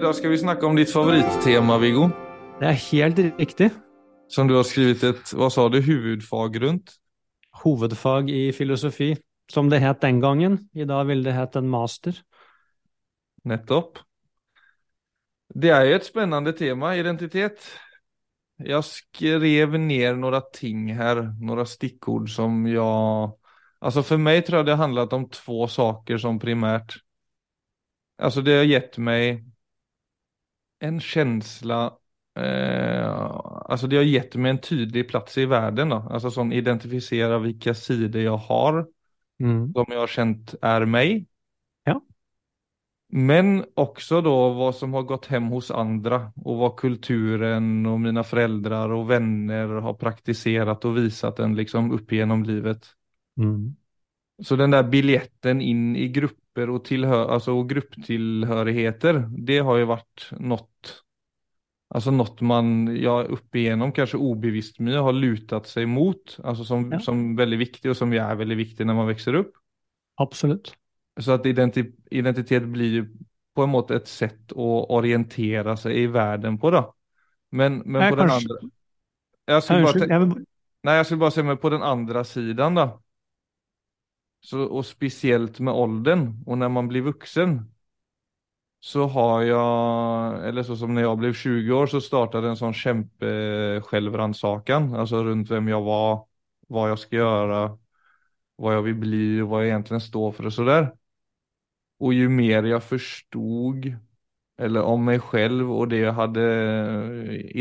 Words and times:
Idag 0.00 0.14
skal 0.16 0.30
vi 0.32 0.38
snakke 0.40 0.64
om 0.64 0.78
ditt 0.78 0.88
favorittema, 0.88 1.74
Viggo. 1.76 2.06
Det 2.56 2.70
er 2.70 2.76
helt 2.86 3.18
riktig. 3.36 3.66
Som 4.32 4.48
du 4.48 4.54
har 4.56 4.64
skrevet 4.64 5.02
et 5.04 5.32
hva 5.36 5.50
sa 5.52 5.66
du, 5.68 5.76
hovedfag 5.84 6.56
rundt? 6.62 6.94
Hovedfag 7.60 8.30
i 8.32 8.46
filosofi, 8.56 9.10
som 9.52 9.68
det 9.68 9.82
het 9.84 10.00
den 10.00 10.22
gangen. 10.22 10.56
I 10.72 10.86
dag 10.88 11.04
ville 11.10 11.26
det 11.28 11.34
hett 11.36 11.58
en 11.60 11.68
master. 11.68 12.16
Nettopp. 13.44 14.00
Det 15.52 15.68
er 15.68 15.84
jo 15.90 16.00
et 16.00 16.08
spennende 16.08 16.56
tema, 16.56 16.94
identitet. 16.96 17.68
Jeg 18.56 18.88
skrev 18.88 19.76
ned 19.76 20.16
noen 20.24 20.48
ting 20.56 20.88
her, 20.96 21.26
noen 21.36 21.68
stikkord 21.68 22.32
som 22.32 22.64
jeg 22.64 23.36
Altså 23.84 24.00
for 24.00 24.16
meg 24.16 24.46
tror 24.48 24.62
jeg 24.62 24.72
det 24.72 24.78
har 24.78 24.86
handlet 24.86 25.12
om 25.12 25.28
två 25.28 25.68
saker 25.68 26.24
som 26.24 26.40
primært. 26.40 27.02
Altså 28.16 28.40
det 28.40 28.62
har 28.62 28.68
gett 28.68 28.96
mig 28.96 29.49
en 30.80 31.00
känsla, 31.00 31.96
eh, 32.36 33.10
alltså 33.64 33.86
det 33.86 33.96
har 33.96 34.02
gett 34.04 34.34
mig 34.34 34.50
en 34.50 34.60
tydlig 34.60 35.08
plats 35.08 35.38
i 35.38 35.46
världen 35.46 35.88
då. 35.88 35.96
Alltså 36.10 36.30
som 36.30 36.52
identifierar 36.52 37.38
vilka 37.38 37.74
sidor 37.74 38.22
jag 38.22 38.36
har, 38.36 38.86
Mm. 39.40 39.72
som 39.72 39.84
jag 39.88 40.00
har 40.00 40.06
känt 40.06 40.54
är 40.62 40.84
mig. 40.84 41.26
Ja. 41.84 42.00
Men 43.12 43.64
också 43.74 44.20
då 44.20 44.52
vad 44.52 44.74
som 44.74 44.94
har 44.94 45.02
gått 45.02 45.26
hem 45.26 45.44
hos 45.44 45.70
andra 45.70 46.32
och 46.36 46.56
vad 46.56 46.76
kulturen 46.76 47.86
och 47.86 48.00
mina 48.00 48.24
föräldrar 48.24 48.92
och 48.92 49.10
vänner 49.10 49.66
har 49.68 49.94
praktiserat 49.94 50.84
och 50.84 50.96
visat 50.96 51.38
en 51.38 51.56
liksom 51.56 51.92
upp 51.92 52.12
genom 52.12 52.42
livet. 52.44 52.86
Mm. 53.38 53.76
Så 54.42 54.56
den 54.56 54.70
där 54.70 54.82
biljetten 54.82 55.60
in 55.60 55.96
i 55.96 56.08
grupper 56.60 56.70
og, 56.70 56.84
tillhör, 56.84 57.28
alltså, 57.28 57.52
och 57.52 57.68
grupptillhörigheter, 57.68 59.28
det 59.38 59.58
har 59.58 59.78
jo 59.78 59.86
vært 59.86 60.32
noe 60.38 60.66
alltså 61.92 62.10
något 62.10 62.40
man, 62.40 62.96
ja, 62.96 63.24
upp 63.24 63.54
igenom 63.54 63.92
kanske 63.92 64.16
obevisst 64.16 64.78
mye 64.78 64.98
har 64.98 65.12
lutat 65.12 65.66
seg 65.66 65.88
mot, 65.88 66.38
alltså 66.44 66.64
som, 66.64 66.92
Ja. 66.92 67.00
som 67.00 67.36
veldig 67.36 67.58
viktig 67.58 67.90
og 67.90 67.96
som 67.96 68.12
er 68.12 68.36
veldig 68.36 68.38
väldigt 68.38 68.58
viktig 68.68 68.86
når 68.86 68.94
man 68.94 69.08
vokser 69.08 69.36
opp. 69.36 69.52
Absolutt. 70.16 70.74
Så 71.20 71.32
att 71.32 71.46
identi 71.46 71.92
identitet 72.10 72.62
blir 72.62 72.92
ju 72.92 73.06
på 73.54 73.62
en 73.62 73.70
måte 73.70 73.96
et 73.96 74.08
sätt 74.08 74.52
å 74.52 74.86
orientere 74.94 75.76
seg 75.76 75.96
i 75.96 76.06
verden 76.06 76.58
på 76.58 76.70
då. 76.70 76.94
Men, 77.50 77.82
men 77.84 78.02
Jeg 78.02 78.10
på 78.10 78.16
den 78.16 78.30
andre 78.30 78.54
andra, 78.54 78.70
jag 79.46 79.64
skulle 79.64 79.82
bara 79.82 80.06
jeg 80.06 80.46
Nej, 80.82 80.96
jag 80.96 81.06
skulle 81.06 81.18
bara 81.18 81.30
säga, 81.30 81.44
men 81.44 81.58
på 81.58 81.70
den 81.70 81.82
andra 81.82 82.24
sidan 82.24 82.74
då. 82.74 83.02
Så, 84.40 84.64
og 84.66 84.84
spesielt 84.88 85.60
med 85.60 85.76
åldern 85.76 86.24
og 86.46 86.58
når 86.60 86.72
man 86.72 86.88
blir 86.88 87.04
voksen, 87.10 87.58
Så 88.82 89.06
har 89.12 89.42
jeg 89.44 90.48
eller 90.48 90.62
så 90.64 90.76
som 90.80 90.94
når 90.94 91.02
jeg 91.04 91.18
ble 91.20 91.30
20 91.36 91.74
år 91.76 91.90
så 91.92 92.00
startet 92.00 92.44
en 92.48 92.56
sånn 92.56 92.72
kämpe 92.76 93.32
Altså 94.96 95.22
rundt 95.24 95.48
hvem 95.50 95.68
jeg 95.68 95.82
var, 95.84 96.24
hva 96.68 96.88
jeg 96.88 96.98
skal 97.02 97.18
gjøre, 97.18 97.60
hva 98.56 98.72
jeg 98.76 98.84
vil 98.88 98.96
bli 99.02 99.42
og 99.42 99.48
hva 99.50 99.62
jeg 99.64 99.74
egentlig 99.74 100.00
står 100.02 100.46
og 100.46 100.52
så 100.52 100.64
der. 100.64 100.90
Og 102.00 102.14
jo 102.16 102.28
mer 102.32 102.64
jeg 102.68 102.82
forstod 102.82 103.90
eller 104.60 104.84
om 104.84 105.04
meg 105.08 105.22
selv 105.30 105.70
og 105.72 105.90
det 105.92 106.02
jeg 106.02 106.14
hadde 106.16 106.42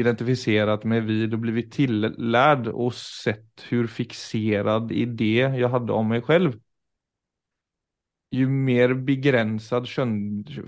identifisert 0.01 0.85
meg 0.89 1.05
vid 1.07 1.35
og 1.35 1.43
blitt 1.45 1.71
tillært, 1.77 2.67
og 2.73 2.91
sett 2.95 3.63
hvor 3.69 3.87
fiksert 3.91 4.91
i 4.91 5.05
det 5.07 5.31
jeg 5.61 5.71
hadde 5.75 5.95
om 5.95 6.11
meg 6.15 6.27
själv. 6.27 6.57
Ju 8.31 8.47
mer 8.47 8.93
begränsad 8.93 9.87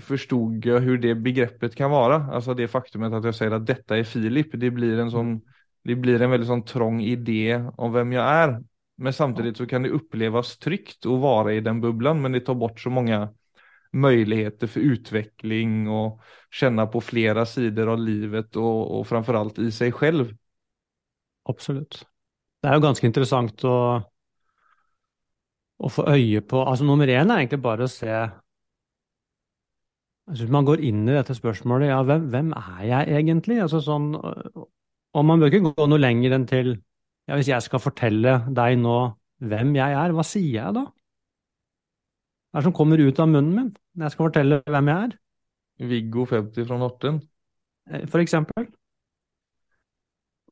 förstod 0.00 0.66
jag 0.66 0.80
hur 0.80 0.98
det 0.98 1.14
begreppet 1.14 1.74
kan 1.74 1.90
vara. 1.90 2.16
Alltså 2.16 2.54
det 2.54 2.68
faktumet 2.68 3.12
att 3.12 3.24
jag 3.24 3.34
säger 3.34 3.52
att 3.52 3.66
detta 3.66 3.96
är 3.96 4.04
Filip, 4.04 4.48
det 4.52 4.70
blir 4.70 4.98
en 4.98 5.10
sån, 5.10 5.40
det 5.84 5.94
blir 5.94 6.22
en 6.22 6.30
väldigt 6.30 6.48
sån 6.48 6.64
trång 6.64 7.00
idé 7.00 7.64
om 7.76 7.92
vem 7.92 8.12
jag 8.12 8.24
är. 8.24 8.64
Men 8.96 9.12
samtidigt 9.12 9.56
så 9.56 9.66
kan 9.66 9.82
det 9.82 9.88
upplevas 9.88 10.58
tryggt 10.58 11.06
att 11.06 11.20
vara 11.20 11.52
i 11.52 11.60
den 11.60 11.80
bubblan, 11.80 12.22
men 12.22 12.32
det 12.32 12.40
tar 12.40 12.54
bort 12.54 12.80
så 12.80 12.90
många 12.90 13.34
möjligheter 13.92 14.66
för 14.66 14.80
utveckling 14.80 15.88
och 15.88 16.20
känna 16.50 16.86
på 16.86 17.00
flera 17.00 17.46
sidor 17.46 17.88
av 17.88 17.98
livet 17.98 18.56
och, 18.56 19.00
och 19.00 19.06
framförallt 19.06 19.58
i 19.58 19.72
sig 19.72 19.92
själv. 19.92 20.36
absolutt. 21.44 22.06
Det 22.62 22.68
er 22.68 22.74
jo 22.78 22.80
ganske 22.84 23.06
interessant 23.06 23.64
å, 23.64 24.02
å 25.82 25.90
få 25.90 26.04
øye 26.12 26.42
på 26.46 26.62
Altså, 26.62 26.86
nummer 26.86 27.10
én 27.10 27.30
er 27.30 27.42
egentlig 27.42 27.62
bare 27.64 27.86
å 27.88 27.90
se 27.90 28.10
altså, 30.30 30.46
man 30.52 30.66
går 30.68 30.82
inn 30.88 31.02
i 31.08 31.16
dette 31.16 31.34
spørsmålet, 31.36 31.90
ja, 31.90 32.00
hvem, 32.06 32.28
hvem 32.32 32.52
er 32.58 32.84
jeg 32.88 33.18
egentlig? 33.20 33.60
Altså 33.64 33.82
sånn 33.84 34.12
Og 34.16 35.26
man 35.28 35.42
bør 35.42 35.50
ikke 35.52 35.72
gå 35.76 35.88
noe 35.90 36.00
lenger 36.02 36.36
enn 36.38 36.48
til 36.50 36.74
Ja, 37.28 37.36
hvis 37.38 37.50
jeg 37.52 37.64
skal 37.66 37.82
fortelle 37.82 38.40
deg 38.50 38.78
nå 38.82 38.96
hvem 39.42 39.72
jeg 39.74 39.94
er, 39.98 40.12
hva 40.14 40.22
sier 40.26 40.52
jeg 40.54 40.74
da? 40.76 40.86
Hva 42.52 42.60
er 42.60 42.62
det 42.62 42.68
som 42.68 42.74
kommer 42.76 43.00
ut 43.02 43.20
av 43.22 43.30
munnen 43.30 43.54
min 43.56 43.70
når 43.96 44.06
jeg 44.06 44.14
skal 44.14 44.28
fortelle 44.28 44.58
hvem 44.68 44.90
jeg 44.90 45.06
er? 45.08 45.16
Viggo 45.92 46.26
50 46.28 46.66
fra 46.68 46.78
Orten. 46.86 47.20
eh, 47.90 48.06
for 48.06 48.22
eksempel. 48.22 48.68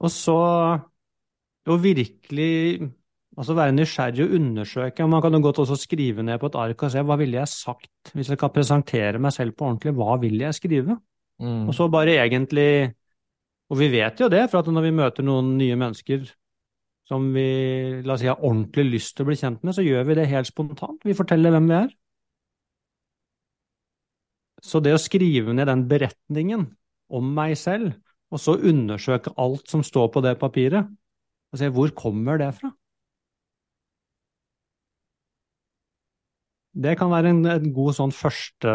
Og 0.00 0.10
så 0.10 0.36
jo 1.68 1.76
virkelig 1.82 2.90
altså 3.38 3.54
være 3.54 3.74
nysgjerrig 3.76 4.24
og 4.24 4.34
undersøke. 4.38 5.06
Man 5.06 5.22
kan 5.22 5.34
jo 5.36 5.42
godt 5.44 5.62
også 5.62 5.78
skrive 5.78 6.24
ned 6.26 6.40
på 6.40 6.50
et 6.50 6.58
ark 6.58 6.82
og 6.82 6.92
se 6.92 7.04
hva 7.06 7.16
ville 7.20 7.38
jeg 7.38 7.52
sagt 7.52 8.12
hvis 8.14 8.32
jeg 8.32 8.38
skal 8.40 8.52
presentere 8.54 9.22
meg 9.22 9.34
selv 9.36 9.54
på 9.54 9.68
ordentlig. 9.68 9.94
Hva 9.98 10.16
vil 10.22 10.40
jeg 10.42 10.56
skrive? 10.58 10.98
Mm. 11.40 11.68
Og 11.68 11.74
så 11.74 11.88
bare 11.88 12.18
egentlig 12.20 12.94
Og 13.70 13.78
vi 13.78 13.86
vet 13.86 14.18
jo 14.18 14.26
det, 14.26 14.48
for 14.50 14.58
at 14.58 14.66
når 14.66 14.82
vi 14.82 14.90
møter 14.90 15.22
noen 15.22 15.52
nye 15.54 15.76
mennesker 15.78 16.24
som 17.06 17.28
vi 17.34 18.02
la 18.02 18.16
oss 18.16 18.22
si, 18.22 18.26
har 18.26 18.42
ordentlig 18.42 18.84
lyst 18.96 19.14
til 19.14 19.22
å 19.22 19.28
bli 19.28 19.36
kjent 19.38 19.62
med, 19.62 19.76
så 19.76 19.84
gjør 19.86 20.08
vi 20.08 20.16
det 20.18 20.24
helt 20.30 20.48
spontant. 20.48 20.98
Vi 21.06 21.14
forteller 21.14 21.54
hvem 21.54 21.68
vi 21.70 21.76
er. 21.76 21.92
Så 24.62 24.82
det 24.82 24.94
å 24.94 25.00
skrive 25.00 25.54
ned 25.54 25.70
den 25.70 25.86
beretningen 25.90 26.66
om 27.10 27.30
meg 27.34 27.54
selv, 27.58 27.94
og 28.30 28.42
så 28.42 28.56
undersøke 28.58 29.32
alt 29.38 29.70
som 29.70 29.82
står 29.86 30.10
på 30.14 30.22
det 30.26 30.36
papiret, 30.42 30.90
og 31.50 31.62
se 31.62 31.70
hvor 31.74 31.94
kommer 31.98 32.38
det 32.42 32.52
fra? 32.58 32.70
Det 36.70 36.94
kan 36.98 37.10
være 37.10 37.32
en, 37.32 37.40
en 37.50 37.72
god 37.74 37.96
sånn 37.96 38.12
første 38.14 38.74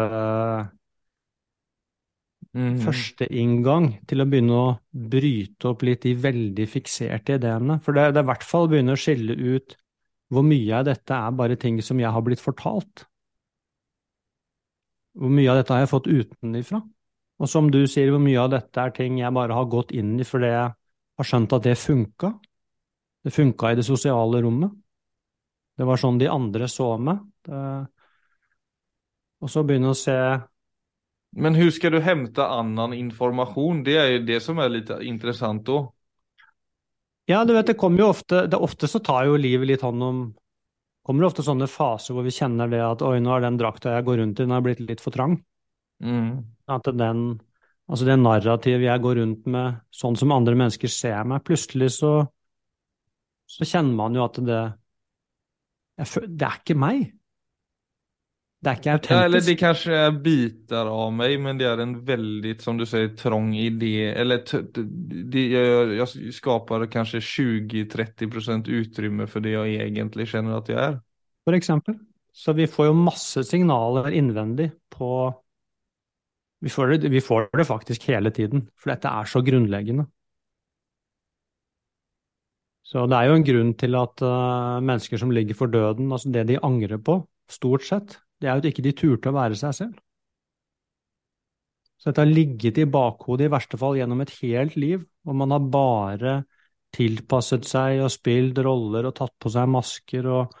mm. 2.56 2.76
første 2.84 3.28
inngang 3.32 3.90
til 4.08 4.22
å 4.22 4.28
begynne 4.28 4.60
å 4.60 4.68
bryte 4.90 5.70
opp 5.72 5.84
litt 5.86 6.04
de 6.06 6.14
veldig 6.20 6.68
fikserte 6.70 7.38
ideene. 7.38 7.78
For 7.84 7.96
det, 7.96 8.10
det 8.14 8.22
er 8.22 8.26
i 8.26 8.30
hvert 8.32 8.46
fall 8.46 8.66
å 8.66 8.72
begynne 8.72 8.96
å 8.96 9.00
skille 9.00 9.36
ut 9.36 9.76
hvor 10.32 10.46
mye 10.46 10.80
av 10.80 10.88
dette 10.88 11.14
er 11.14 11.36
bare 11.38 11.58
ting 11.60 11.78
som 11.84 12.00
jeg 12.02 12.10
har 12.10 12.24
blitt 12.26 12.42
fortalt. 12.42 13.06
Hvor 15.16 15.32
mye 15.32 15.52
av 15.52 15.60
dette 15.60 15.72
har 15.72 15.84
jeg 15.84 15.92
fått 15.92 16.10
utenifra? 16.10 16.82
Og 17.36 17.50
som 17.52 17.68
du 17.70 17.82
sier, 17.88 18.10
hvor 18.10 18.22
mye 18.22 18.40
av 18.40 18.50
dette 18.52 18.80
er 18.80 18.92
ting 18.96 19.20
jeg 19.20 19.32
bare 19.36 19.54
har 19.56 19.68
gått 19.70 19.92
inn 19.96 20.16
i 20.20 20.26
fordi 20.26 20.50
jeg 20.50 20.72
har 20.72 21.28
skjønt 21.28 21.54
at 21.56 21.68
det 21.68 21.76
funka? 21.78 22.32
Det 23.26 23.32
funka 23.34 23.72
i 23.72 23.78
det 23.78 23.86
sosiale 23.86 24.42
rommet. 24.44 24.74
Det 25.76 25.84
var 25.84 26.00
sånn 26.00 26.18
de 26.20 26.28
andre 26.32 26.68
så 26.72 26.94
meg. 26.98 27.20
Det... 27.46 27.64
Og 29.44 29.52
så 29.52 29.62
begynne 29.66 29.92
å 29.92 29.98
se 29.98 30.16
Men 31.36 31.58
hvordan 31.58 31.74
skal 31.76 31.92
du 31.92 32.00
hente 32.04 32.46
annen 32.46 32.94
informasjon? 32.96 33.84
Det 33.84 33.98
er 34.00 34.10
jo 34.14 34.24
det 34.28 34.40
som 34.44 34.58
er 34.62 34.72
litt 34.72 34.90
interessant 35.04 35.66
då. 35.68 35.82
Ja, 37.26 37.44
du 37.44 37.52
vet, 37.52 37.66
det 37.66 37.76
kommer 37.78 38.04
jo 38.04 38.10
ofte 38.14 38.46
det, 38.46 38.56
Ofte 38.56 38.88
så 38.88 39.02
tar 39.04 39.26
jo 39.26 39.38
livet 39.40 39.68
litt 39.68 39.84
hånd 39.84 40.02
om 40.02 40.20
kommer 41.06 41.22
det 41.22 41.28
ofte 41.30 41.44
sånne 41.46 41.68
faser 41.70 42.16
hvor 42.16 42.24
vi 42.26 42.34
kjenner 42.34 42.70
det 42.70 42.80
at 42.82 43.02
oi, 43.06 43.20
nå 43.22 43.30
har 43.30 43.44
den 43.44 43.58
drakta 43.60 43.92
jeg 43.94 44.06
går 44.08 44.16
rundt 44.18 44.40
i, 44.40 44.42
den 44.42 44.54
har 44.56 44.64
blitt 44.64 44.80
litt 44.82 45.02
for 45.02 45.14
trang. 45.14 45.36
Mm. 46.02 46.40
At 46.66 46.88
den, 46.98 47.20
altså 47.86 48.08
det 48.08 48.16
narrativet 48.18 48.88
jeg 48.88 49.02
går 49.04 49.20
rundt 49.20 49.46
med, 49.54 49.84
sånn 49.94 50.18
som 50.18 50.34
andre 50.34 50.56
mennesker 50.58 50.90
ser 50.90 51.22
meg, 51.30 51.44
plutselig 51.46 51.92
så, 52.00 52.10
så 53.46 53.68
kjenner 53.70 53.94
man 54.00 54.18
jo 54.18 54.24
at 54.26 54.42
det 54.42 54.64
Det 55.96 56.44
er 56.44 56.58
ikke 56.58 56.74
meg. 56.76 57.06
Er 58.66 59.00
Ja, 59.08 59.24
eller 59.24 59.40
de 59.40 59.46
det 59.46 59.56
kanske 59.56 59.94
är 59.94 60.10
bitar 60.10 60.86
av 60.86 61.12
mig, 61.12 61.38
men 61.38 61.58
det 61.58 61.64
är 61.64 61.78
en 61.78 62.04
väldigt, 62.04 62.62
som 62.62 62.76
du 62.76 62.86
säger, 62.86 63.08
trång 63.08 63.56
idé. 63.56 64.04
Eller 64.04 64.42
det, 65.30 65.48
jag, 65.48 65.94
jag 65.94 66.34
skapar 66.34 66.86
kanske 66.86 67.18
20-30% 67.18 68.68
utrymme 68.68 69.26
för 69.26 69.40
det 69.40 69.50
jag 69.50 69.68
egentlig 69.68 70.28
känner 70.28 70.58
att 70.58 70.68
jag 70.68 70.80
är. 70.80 71.00
for 71.44 71.52
eksempel. 71.52 71.94
Så 72.32 72.52
vi 72.52 72.66
får 72.66 72.86
jo 72.86 72.92
masse 72.92 73.44
signaler 73.44 74.10
innvendig 74.10 74.70
på 74.90 75.34
vi 76.60 76.70
får, 76.70 76.86
det, 76.86 77.08
vi 77.08 77.20
får 77.20 77.48
det 77.56 77.64
faktisk 77.64 78.08
hele 78.08 78.30
tiden, 78.30 78.66
for 78.76 78.90
dette 78.90 79.08
er 79.08 79.28
så 79.28 79.40
grunnleggende. 79.44 80.06
Så 82.86 83.06
det 83.10 83.18
er 83.18 83.28
jo 83.28 83.36
en 83.36 83.46
grunn 83.46 83.72
til 83.78 83.96
at 83.98 84.22
uh, 84.24 84.78
mennesker 84.80 85.20
som 85.20 85.30
ligger 85.34 85.58
for 85.58 85.70
døden, 85.70 86.12
altså 86.12 86.32
det 86.32 86.46
de 86.48 86.58
angrer 86.64 86.98
på, 87.02 87.20
stort 87.50 87.84
sett, 87.86 88.18
det 88.40 88.48
er 88.48 88.56
jo 88.56 88.64
at 88.64 88.68
ikke 88.70 88.84
de 88.84 88.94
turte 88.96 89.32
å 89.32 89.36
være 89.36 89.58
seg 89.58 89.76
selv. 89.76 90.02
Så 91.96 92.10
dette 92.10 92.22
har 92.22 92.30
ligget 92.30 92.78
i 92.82 92.88
bakhodet 92.92 93.48
i 93.48 93.52
verste 93.52 93.78
fall 93.80 93.96
gjennom 93.98 94.20
et 94.22 94.34
helt 94.42 94.76
liv, 94.78 95.00
og 95.26 95.38
man 95.40 95.54
har 95.54 95.70
bare 95.72 96.34
tilpasset 96.96 97.66
seg 97.66 98.02
og 98.04 98.12
spilt 98.12 98.60
roller 98.64 99.08
og 99.08 99.16
tatt 99.16 99.34
på 99.42 99.52
seg 99.52 99.68
masker 99.72 100.28
og 100.30 100.54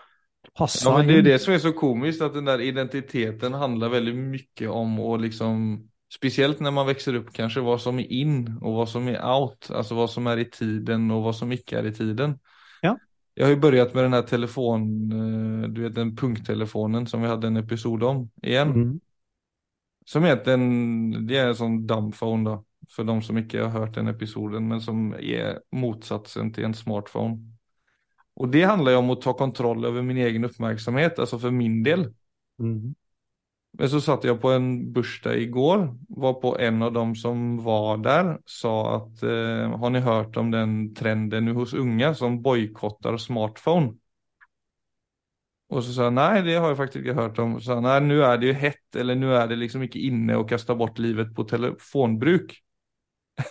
passa 0.56 0.88
Ja, 0.88 0.96
men 0.98 1.10
det 1.10 1.18
er 1.20 1.28
det 1.28 1.36
som 1.42 1.54
er 1.54 1.60
så 1.62 1.72
komisk, 1.76 2.24
at 2.24 2.34
den 2.36 2.48
der 2.48 2.64
identiteten 2.64 3.56
handler 3.60 3.92
veldig 3.92 4.16
mye 4.16 4.72
om 4.72 4.96
å 5.02 5.18
liksom, 5.22 5.68
Spesielt 6.06 6.60
når 6.62 6.70
man 6.70 6.86
vokser 6.86 7.16
opp, 7.18 7.32
kanskje 7.34 7.64
hva 7.66 7.74
som 7.82 7.96
er 7.98 8.12
in 8.14 8.36
og 8.60 8.76
hva 8.76 8.84
som 8.86 9.08
er 9.10 9.18
out, 9.26 9.66
Altså 9.74 9.96
hva 9.98 10.06
som 10.08 10.28
er 10.30 10.44
i 10.44 10.50
tiden 10.54 11.08
og 11.10 11.24
hva 11.24 11.32
som 11.34 11.50
ikke 11.52 11.80
er 11.80 11.88
i 11.90 11.96
tiden. 11.96 12.36
Ja. 13.36 13.40
Jag 13.40 13.46
har 13.46 13.50
ju 13.50 13.60
börjat 13.60 13.94
med 13.94 14.04
den 14.04 14.12
här 14.12 14.22
telefon, 14.22 15.12
eh, 15.12 15.68
du 15.68 15.82
vet 15.82 15.94
den 15.94 16.16
punkttelefonen 16.16 17.06
som 17.06 17.22
vi 17.22 17.28
hade 17.28 17.46
en 17.46 17.56
episod 17.56 18.02
om 18.02 18.30
igen. 18.42 18.70
Mm. 18.70 19.00
Som 20.04 20.24
heter 20.24 20.54
en, 20.54 21.26
det 21.26 21.36
är 21.36 21.48
en 21.48 21.54
sån 21.54 21.86
dumbphone 21.86 22.50
då, 22.50 22.64
för 22.90 23.04
de 23.04 23.22
som 23.22 23.38
inte 23.38 23.60
har 23.60 23.68
hört 23.68 23.94
den 23.94 24.08
episoden, 24.08 24.68
men 24.68 24.80
som 24.80 25.14
är 25.14 25.60
motsatsen 25.70 26.52
till 26.52 26.64
en 26.64 26.74
smartphone. 26.74 27.38
Och 28.34 28.48
det 28.48 28.62
handlar 28.62 28.92
ju 28.92 28.98
om 28.98 29.10
att 29.10 29.20
ta 29.20 29.32
kontroll 29.32 29.84
över 29.84 30.02
min 30.02 30.16
egen 30.16 30.44
uppmärksamhet, 30.44 31.18
alltså 31.18 31.38
för 31.38 31.50
min 31.50 31.82
del. 31.82 32.14
Mm. 32.58 32.94
Men 33.76 33.90
så 33.92 34.00
satt 34.00 34.24
jeg 34.24 34.38
på 34.40 34.54
en 34.56 34.68
bursdag 34.94 35.42
i 35.42 35.48
var 35.52 36.38
på 36.40 36.54
en 36.56 36.82
av 36.82 36.94
dem 36.94 37.12
som 37.14 37.58
var 37.60 38.00
der, 38.00 38.38
sa 38.48 38.72
at 38.96 39.22
eh, 39.22 39.68
har 39.68 39.92
ni 39.92 40.00
hørt 40.00 40.36
om 40.40 40.50
den 40.50 40.94
trenden 40.96 41.52
hos 41.56 41.74
unga 41.76 42.14
som 42.14 42.40
boikotter 42.42 43.18
smartphone? 43.20 43.92
Og 45.66 45.82
så 45.82 45.92
sa 45.92 46.06
jeg 46.06 46.14
nei, 46.14 46.42
det 46.46 46.60
har 46.62 46.70
jeg 46.70 46.78
faktisk 46.78 47.02
ikke 47.02 47.18
hørt 47.18 47.40
om. 47.42 47.56
Så 47.58 47.74
sa 47.74 47.80
nei, 47.82 47.98
nå 48.06 48.20
är 48.24 48.38
det 48.38 48.52
jo 48.52 48.56
hett 48.60 48.98
eller 49.02 49.18
nu 49.18 49.32
er 49.34 49.50
det 49.50 49.58
liksom 49.58 49.82
ikke 49.84 50.04
inne 50.08 50.38
å 50.38 50.46
kaste 50.48 50.76
bort 50.78 51.00
livet 51.02 51.34
på 51.36 51.44
telefonbruk. 51.50 52.54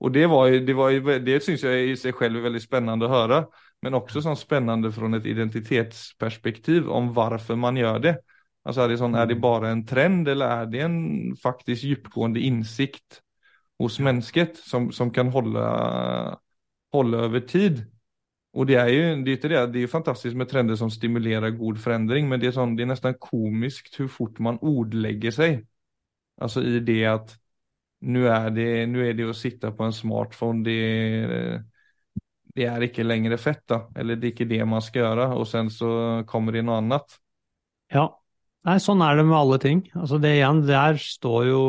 og 0.00 0.14
det 0.14 0.24
var 0.30 0.48
jo, 0.54 0.62
det 0.64 0.76
var 0.78 0.94
jo, 0.94 1.18
det 1.26 1.40
syns 1.44 1.66
jeg 1.66 1.90
i 1.90 1.96
seg 1.98 2.16
selv 2.16 2.40
er 2.40 2.48
veldig 2.48 2.62
spennende 2.64 3.10
å 3.10 3.12
høre, 3.12 3.44
Men 3.80 3.96
også 3.96 4.20
sånn 4.20 4.36
spennende 4.36 4.90
fra 4.92 5.08
et 5.16 5.26
identitetsperspektiv 5.26 6.88
om 6.92 7.14
hvorfor 7.16 7.56
man 7.56 7.78
gjør 7.80 8.02
det. 8.04 8.18
Alltså 8.66 8.84
er 8.84 8.92
det, 8.92 8.98
sånn, 9.00 9.16
er 9.16 9.28
det 9.28 9.38
bare 9.40 9.70
en 9.72 9.86
trend 9.88 10.28
eller 10.28 10.62
er 10.62 10.68
det 10.68 10.82
en 10.84 10.98
faktisk 11.40 11.86
djupgående 11.88 12.42
insikt 12.44 13.22
hos 13.80 13.96
mennesket 14.04 14.60
som, 14.60 14.90
som 14.92 15.08
kan 15.14 15.30
hålla, 15.32 15.64
holde, 16.92 17.22
over 17.24 17.46
tid? 17.48 17.80
Og 18.52 18.66
det 18.68 18.76
er 18.76 18.90
jo 18.92 19.02
det 19.24 19.32
er 19.32 19.38
inte 19.38 19.50
det, 19.52 19.64
det 19.72 19.80
er 19.80 19.86
ju 19.86 19.92
fantastiskt 19.92 20.36
med 20.36 20.50
trender 20.50 20.76
som 20.76 20.90
stimulerer 20.92 21.54
god 21.56 21.80
forandring, 21.80 22.28
men 22.28 22.42
det 22.42 22.50
er, 22.50 22.56
sånn, 22.58 22.74
det 22.76 22.84
er 22.84 22.92
nesten 22.92 23.16
komisk 23.22 23.92
hvor 23.96 24.10
fort 24.12 24.40
man 24.42 24.60
ordlegger 24.60 25.34
seg. 25.34 25.60
Altså 26.40 26.64
i 26.66 26.80
det 26.84 27.00
at 27.08 27.36
nu 28.00 28.24
er, 28.26 28.48
det, 28.52 28.68
nu 28.88 29.02
är 29.06 29.14
det 29.14 29.28
å 29.28 29.36
sitte 29.36 29.70
på 29.76 29.86
en 29.86 29.94
smartphone, 29.94 30.64
det 30.64 30.78
det 32.56 32.66
er 32.66 32.84
ikke 32.84 33.06
lenger 33.06 33.36
fett 33.40 33.62
da. 33.70 33.84
eller 33.96 34.18
det 34.18 34.30
er 34.30 34.34
ikke 34.34 34.50
det 34.50 34.64
man 34.68 34.82
skal 34.82 35.04
gjøre, 35.04 35.28
og 35.38 35.46
sen 35.48 35.70
så 35.72 35.90
kommer 36.28 36.56
det 36.56 36.64
noe 36.66 36.80
annet. 36.80 37.18
Ja. 37.94 38.08
Nei, 38.68 38.76
sånn 38.82 39.00
er 39.04 39.16
det 39.16 39.24
med 39.24 39.38
alle 39.38 39.58
ting. 39.62 39.82
Altså 39.96 40.18
det 40.20 40.34
igjen, 40.36 40.62
der 40.68 41.00
står 41.00 41.48
jo 41.48 41.64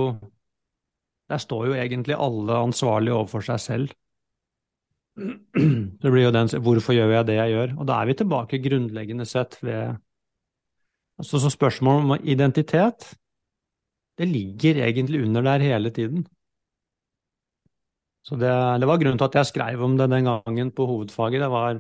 Der 1.31 1.39
står 1.39 1.69
jo 1.69 1.75
egentlig 1.79 2.17
alle 2.19 2.57
ansvarlige 2.59 3.15
overfor 3.15 3.45
seg 3.47 3.59
selv. 3.63 3.93
Det 6.01 6.11
blir 6.11 6.25
jo 6.25 6.33
den 6.35 6.51
Hvorfor 6.65 6.95
gjør 6.95 7.13
jeg 7.15 7.27
det 7.29 7.37
jeg 7.37 7.53
gjør? 7.53 7.75
Og 7.79 7.87
da 7.87 7.99
er 8.01 8.09
vi 8.09 8.17
tilbake 8.19 8.59
grunnleggende 8.63 9.27
sett 9.27 9.57
ved 9.63 9.95
Altså 11.21 11.37
så 11.37 11.51
spørsmålet 11.53 12.01
om 12.01 12.27
identitet, 12.33 13.03
det 14.17 14.25
ligger 14.25 14.79
egentlig 14.87 15.19
under 15.21 15.43
der 15.45 15.61
hele 15.61 15.91
tiden. 15.93 16.23
Så 18.25 18.37
det, 18.41 18.49
det 18.81 18.87
var 18.89 18.97
grunnen 18.97 19.19
til 19.19 19.27
at 19.27 19.37
jeg 19.37 19.49
skrev 19.51 19.83
om 19.85 19.97
det 19.99 20.09
den 20.09 20.25
gangen 20.25 20.71
på 20.73 20.87
hovedfaget. 20.89 21.43
Det 21.43 21.49
var, 21.53 21.77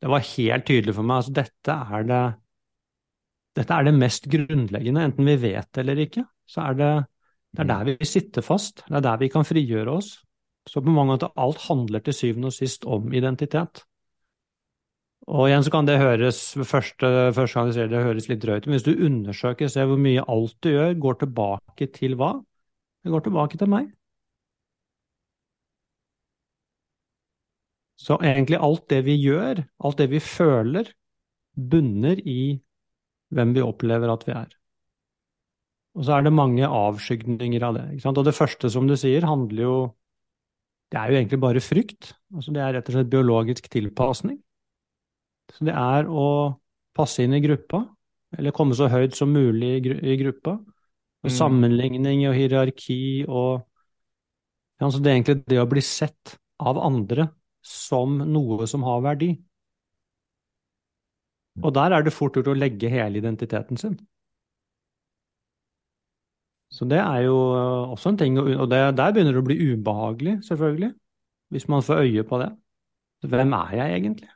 det 0.00 0.10
var 0.12 0.26
helt 0.36 0.66
tydelig 0.68 0.94
for 0.94 1.08
meg. 1.08 1.22
Altså 1.22 1.32
dette 1.40 1.78
er 1.96 2.06
det 2.10 2.20
dette 3.56 3.76
er 3.76 3.86
det 3.86 3.94
mest 3.96 4.28
grunnleggende, 4.32 5.06
enten 5.08 5.28
vi 5.28 5.36
vet 5.40 5.68
det 5.72 5.84
eller 5.84 6.02
ikke. 6.06 6.24
Så 6.48 6.64
er 6.64 6.76
det, 6.78 6.90
det 7.52 7.64
er 7.64 7.70
der 7.70 7.88
vi 7.90 8.08
sitter 8.08 8.44
fast, 8.44 8.84
det 8.88 9.00
er 9.00 9.06
der 9.06 9.20
vi 9.20 9.30
kan 9.32 9.46
frigjøre 9.46 9.96
oss. 9.98 10.12
Så 10.68 10.80
på 10.80 10.92
mange 10.94 11.16
måter 11.16 11.32
alt 11.42 11.64
handler 11.66 12.04
til 12.04 12.14
syvende 12.14 12.52
og 12.52 12.56
sist 12.56 12.86
om 12.86 13.12
identitet. 13.12 13.82
Og 15.30 15.46
igjen 15.46 15.62
så 15.62 15.70
kan 15.70 15.86
det 15.86 16.00
høres 16.00 16.38
første, 16.66 17.08
første 17.34 17.58
gang 17.58 17.68
du 17.68 17.74
ser 17.76 17.86
det, 17.86 17.94
det 17.94 18.06
høres 18.06 18.28
litt 18.30 18.42
drøyt 18.42 18.64
ut, 18.64 18.70
men 18.70 18.78
hvis 18.78 18.86
du 18.86 19.04
undersøker, 19.06 19.70
ser 19.70 19.86
hvor 19.90 20.00
mye 20.00 20.24
alt 20.34 20.56
du 20.64 20.72
gjør, 20.72 20.94
går 21.04 21.18
tilbake 21.20 21.88
til 21.94 22.16
hva? 22.18 22.32
Det 23.02 23.12
går 23.12 23.26
tilbake 23.26 23.58
til 23.60 23.70
meg. 23.70 23.92
Så 28.02 28.18
egentlig 28.18 28.58
alt 28.58 28.88
det 28.90 29.04
vi 29.06 29.14
gjør, 29.22 29.62
alt 29.86 29.98
det 30.02 30.08
vi 30.10 30.18
føler, 30.18 30.90
bunner 31.54 32.18
i 32.18 32.58
hvem 33.32 33.54
vi 33.56 33.64
opplever 33.64 34.12
at 34.12 34.26
vi 34.28 34.34
er. 34.36 34.52
Og 35.96 36.06
så 36.06 36.16
er 36.16 36.24
det 36.24 36.32
mange 36.32 36.64
avskygninger 36.64 37.64
av 37.66 37.76
det. 37.76 37.84
Og 38.08 38.24
det 38.24 38.36
første, 38.36 38.70
som 38.72 38.86
du 38.88 38.96
sier, 38.96 39.26
handler 39.28 39.62
jo 39.62 39.74
Det 40.92 41.00
er 41.00 41.08
jo 41.08 41.16
egentlig 41.16 41.40
bare 41.40 41.60
frykt. 41.64 42.12
Altså 42.36 42.52
det 42.52 42.60
er 42.60 42.74
rett 42.76 42.88
og 42.90 42.92
slett 42.92 43.08
biologisk 43.08 43.68
tilpasning. 43.72 44.36
Så 45.48 45.64
det 45.64 45.72
er 45.72 46.04
å 46.04 46.58
passe 46.92 47.24
inn 47.24 47.32
i 47.32 47.40
gruppa, 47.40 47.80
eller 48.36 48.52
komme 48.52 48.76
så 48.76 48.90
høyt 48.92 49.16
som 49.16 49.32
mulig 49.32 49.70
i, 49.78 49.80
gru 49.80 49.94
i 49.96 50.16
gruppa. 50.20 50.58
Og 51.22 51.30
Mm. 51.30 51.36
Sammenligning 51.38 52.28
og 52.28 52.34
hierarki 52.34 53.24
og 53.28 53.62
ja, 54.80 54.86
altså 54.86 54.98
Det 54.98 55.10
er 55.10 55.14
egentlig 55.14 55.46
det 55.46 55.60
å 55.62 55.70
bli 55.70 55.80
sett 55.80 56.36
av 56.58 56.78
andre 56.82 57.28
som 57.62 58.18
noe 58.18 58.66
som 58.66 58.82
har 58.82 59.00
verdi. 59.00 59.36
Og 61.60 61.74
der 61.76 61.92
er 61.92 62.04
det 62.04 62.14
fort 62.16 62.38
gjort 62.38 62.48
å 62.48 62.56
legge 62.56 62.88
hele 62.88 63.20
identiteten 63.20 63.76
sin. 63.80 63.98
Så 66.72 66.88
det 66.88 67.00
er 67.02 67.26
jo 67.26 67.36
eh, 67.52 67.92
også 67.92 68.12
en 68.12 68.20
ting, 68.20 68.38
og 68.40 68.68
det, 68.72 68.80
der 68.96 69.12
begynner 69.12 69.36
det 69.36 69.42
å 69.42 69.48
bli 69.48 69.58
ubehagelig, 69.74 70.38
selvfølgelig, 70.46 70.92
hvis 71.52 71.66
man 71.68 71.84
får 71.84 72.06
øye 72.06 72.24
på 72.28 72.38
det. 72.40 72.48
Hvem 73.28 73.52
er 73.58 73.74
jeg 73.76 73.98
egentlig? 73.98 74.30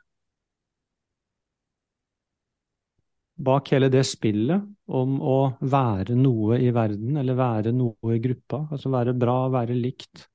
Bak 3.47 3.69
hele 3.73 3.89
det 3.93 4.03
spillet 4.09 4.63
om 4.87 5.17
å 5.21 5.39
være 5.61 6.15
noe 6.17 6.57
i 6.61 6.69
verden, 6.73 7.17
eller 7.21 7.37
være 7.37 7.73
noe 7.75 8.15
i 8.15 8.21
gruppa, 8.21 8.63
altså 8.71 8.93
være 8.93 9.17
bra, 9.17 9.39
være 9.53 9.77
likt, 9.77 10.27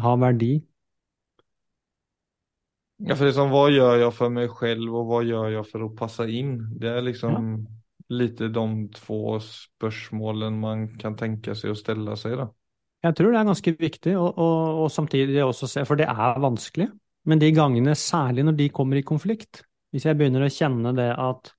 ha 0.00 0.16
verdi, 0.20 0.56
Ja, 2.98 3.16
för 3.16 3.24
det 3.24 3.30
är 3.30 3.32
som 3.32 3.50
vad 3.50 3.70
gör 3.70 3.96
jag 3.96 4.14
för 4.14 4.28
mig 4.28 4.48
själv 4.48 4.96
och 4.96 5.06
vad 5.06 5.24
gör 5.24 5.48
jag 5.48 5.68
för 5.68 5.80
att 5.80 5.96
passa 5.96 6.28
in? 6.28 6.78
Det 6.78 6.88
är 6.88 7.02
liksom 7.02 7.66
lite 8.08 8.48
de 8.48 8.90
två 8.90 9.40
spörsmålen 9.40 10.60
man 10.60 10.98
kan 10.98 11.16
tänka 11.16 11.54
sig 11.54 11.70
att 11.70 11.78
ställa 11.78 12.16
sig 12.16 12.36
då. 12.36 12.54
Jeg 12.98 13.14
tror 13.14 13.30
det 13.30 13.38
er 13.38 13.46
ganske 13.46 13.72
viktig, 13.78 14.16
og, 14.18 14.38
og, 14.42 14.78
og 14.82 14.88
samtidig 14.90 15.44
også 15.44 15.68
se, 15.70 15.84
for 15.86 15.94
det 15.94 16.08
er 16.10 16.40
vanskelig. 16.42 16.88
Men 17.30 17.38
de 17.38 17.52
gangene, 17.54 17.94
særlig 17.94 18.42
når 18.44 18.56
de 18.58 18.68
kommer 18.74 18.98
i 18.98 19.04
konflikt, 19.06 19.62
hvis 19.94 20.08
jeg 20.08 20.18
begynner 20.18 20.42
å 20.42 20.50
kjenne 20.50 20.90
det 20.96 21.12
at 21.14 21.52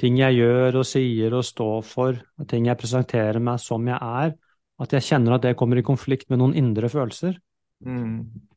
ting 0.00 0.18
jeg 0.20 0.36
gjør 0.36 0.82
og 0.82 0.84
sier 0.84 1.36
og 1.38 1.46
står 1.48 1.80
for, 1.88 2.20
ting 2.48 2.68
jeg 2.68 2.76
presenterer 2.76 3.40
meg 3.40 3.56
som 3.64 3.88
jeg 3.88 3.96
er, 3.96 4.36
at 4.80 4.92
jeg 4.92 5.06
kjenner 5.08 5.38
at 5.38 5.48
det 5.48 5.56
kommer 5.56 5.80
i 5.80 5.86
konflikt 5.86 6.28
med 6.28 6.42
noen 6.42 6.56
indre 6.60 6.92
følelser, 6.92 7.40
Mm. 7.80 8.49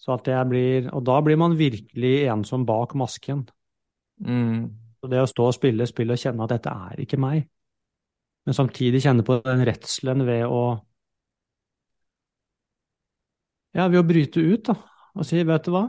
Så 0.00 0.14
at 0.16 0.28
jeg 0.32 0.48
blir, 0.48 0.90
og 0.96 1.04
da 1.04 1.18
blir 1.24 1.36
man 1.40 1.58
virkelig 1.58 2.14
ensom 2.32 2.64
bak 2.68 2.94
masken. 2.98 3.44
Mm. 4.24 4.70
Så 5.00 5.08
det 5.12 5.20
å 5.20 5.28
stå 5.28 5.48
og 5.48 5.56
spille 5.56 5.88
spill 5.88 6.12
og 6.12 6.20
kjenne 6.20 6.44
at 6.46 6.54
dette 6.54 6.72
er 6.88 7.02
ikke 7.04 7.20
meg, 7.20 7.44
men 8.48 8.56
samtidig 8.56 9.02
kjenne 9.04 9.24
på 9.26 9.40
den 9.44 9.66
redselen 9.68 10.24
ved 10.28 10.46
å 10.48 10.62
Ja, 13.70 13.84
ved 13.86 14.00
å 14.00 14.02
bryte 14.02 14.42
ut, 14.42 14.64
da, 14.66 14.74
og 15.14 15.26
si, 15.28 15.44
vet 15.46 15.68
du 15.68 15.70
hva, 15.70 15.84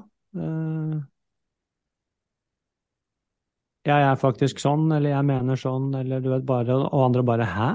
ja, 3.81 3.95
jeg 3.97 4.11
er 4.11 4.19
faktisk 4.21 4.61
sånn, 4.61 4.85
eller 4.93 5.15
jeg 5.15 5.25
mener 5.25 5.57
sånn, 5.59 5.89
eller 5.97 6.21
du 6.21 6.29
vet 6.31 6.45
bare 6.47 6.77
Og 6.85 7.01
andre 7.07 7.23
bare 7.25 7.47
hæ? 7.49 7.69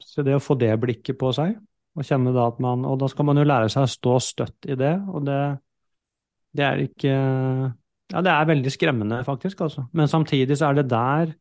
Så 0.00 0.24
det 0.26 0.34
å 0.34 0.42
få 0.42 0.56
det 0.58 0.72
blikket 0.80 1.18
på 1.20 1.30
seg, 1.36 1.54
og 2.00 2.06
kjenne 2.08 2.32
da 2.34 2.46
at 2.50 2.60
man 2.64 2.86
Og 2.88 2.96
da 3.02 3.08
skal 3.12 3.26
man 3.28 3.38
jo 3.40 3.44
lære 3.46 3.68
seg 3.72 3.84
å 3.86 3.90
stå 3.92 4.16
støtt 4.24 4.68
i 4.72 4.76
det, 4.80 4.94
og 5.12 5.26
det, 5.28 5.40
det 6.56 6.64
er 6.66 6.82
ikke 6.86 7.12
Ja, 8.10 8.22
det 8.26 8.32
er 8.32 8.48
veldig 8.48 8.72
skremmende, 8.74 9.20
faktisk, 9.26 9.60
altså. 9.62 9.84
Men 9.94 10.10
samtidig 10.10 10.56
så 10.58 10.70
er 10.70 10.80
det 10.80 10.88
der 10.90 11.34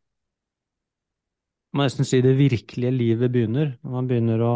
man 1.73 1.85
nesten 1.85 2.05
si 2.07 2.17
det 2.25 2.33
virkelige 2.37 2.91
livet 2.93 3.29
begynner, 3.31 3.75
når 3.85 3.91
man 3.93 4.07
begynner 4.09 4.41
å 4.41 4.53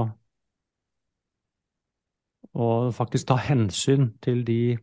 å 2.54 2.68
faktisk 2.94 3.32
ta 3.32 3.38
hensyn 3.42 4.12
til 4.22 4.44
de, 4.46 4.76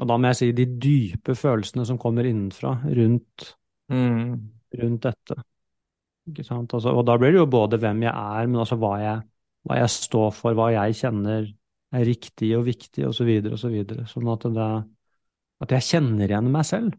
og 0.00 0.08
da 0.10 0.16
må 0.18 0.30
jeg 0.32 0.38
si 0.40 0.48
de 0.58 0.66
dype 0.82 1.36
følelsene 1.38 1.84
som 1.86 1.98
kommer 2.02 2.26
innenfra 2.28 2.76
rundt, 2.98 3.52
Mm. 3.92 4.38
rundt 4.78 5.02
dette. 5.02 5.34
Altså, 6.38 6.94
og 6.94 7.04
da 7.04 7.16
blir 7.18 7.34
det 7.34 7.40
jo 7.42 7.46
både 7.50 7.78
hvem 7.82 8.02
jeg 8.06 8.12
er, 8.14 8.46
men 8.46 8.60
også 8.62 8.78
hva 8.80 8.92
jeg, 9.02 9.22
hva 9.66 9.78
jeg 9.78 9.92
står 9.94 10.30
for, 10.34 10.56
hva 10.58 10.72
jeg 10.74 10.98
kjenner 10.98 11.46
er 11.92 12.04
riktig 12.08 12.50
og 12.56 12.66
viktig, 12.66 13.06
osv., 13.08 13.28
osv. 13.52 13.56
Så 13.62 13.70
videre, 13.72 14.06
sånn 14.10 14.30
at, 14.32 14.46
det, 14.56 14.68
at 15.64 15.74
jeg 15.76 15.88
kjenner 15.90 16.30
igjen 16.30 16.50
meg 16.52 16.66
selv. 16.68 16.96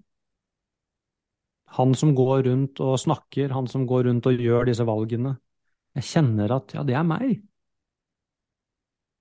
Han 1.77 1.95
som 1.97 2.13
går 2.13 2.43
rundt 2.47 2.81
og 2.85 2.99
snakker, 3.01 3.53
han 3.55 3.67
som 3.69 3.87
går 3.89 4.05
rundt 4.09 4.29
og 4.29 4.43
gjør 4.45 4.69
disse 4.69 4.85
valgene. 4.85 5.33
Jeg 5.97 6.09
kjenner 6.09 6.53
at 6.53 6.75
ja, 6.77 6.83
det 6.85 6.97
er 6.97 7.07
meg. 7.07 7.39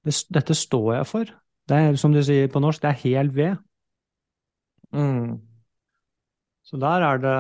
Det, 0.05 0.15
dette 0.35 0.57
står 0.57 0.91
jeg 0.99 1.09
for. 1.09 1.33
Det 1.69 1.79
er, 1.79 1.97
som 2.01 2.13
du 2.13 2.21
sier 2.25 2.51
på 2.53 2.61
norsk, 2.61 2.83
det 2.83 2.91
er 2.91 3.01
hel 3.07 3.33
ved. 3.33 3.57
Mm. 4.93 5.39
Så 6.69 6.77
der 6.81 7.07
er 7.07 7.23
det 7.23 7.37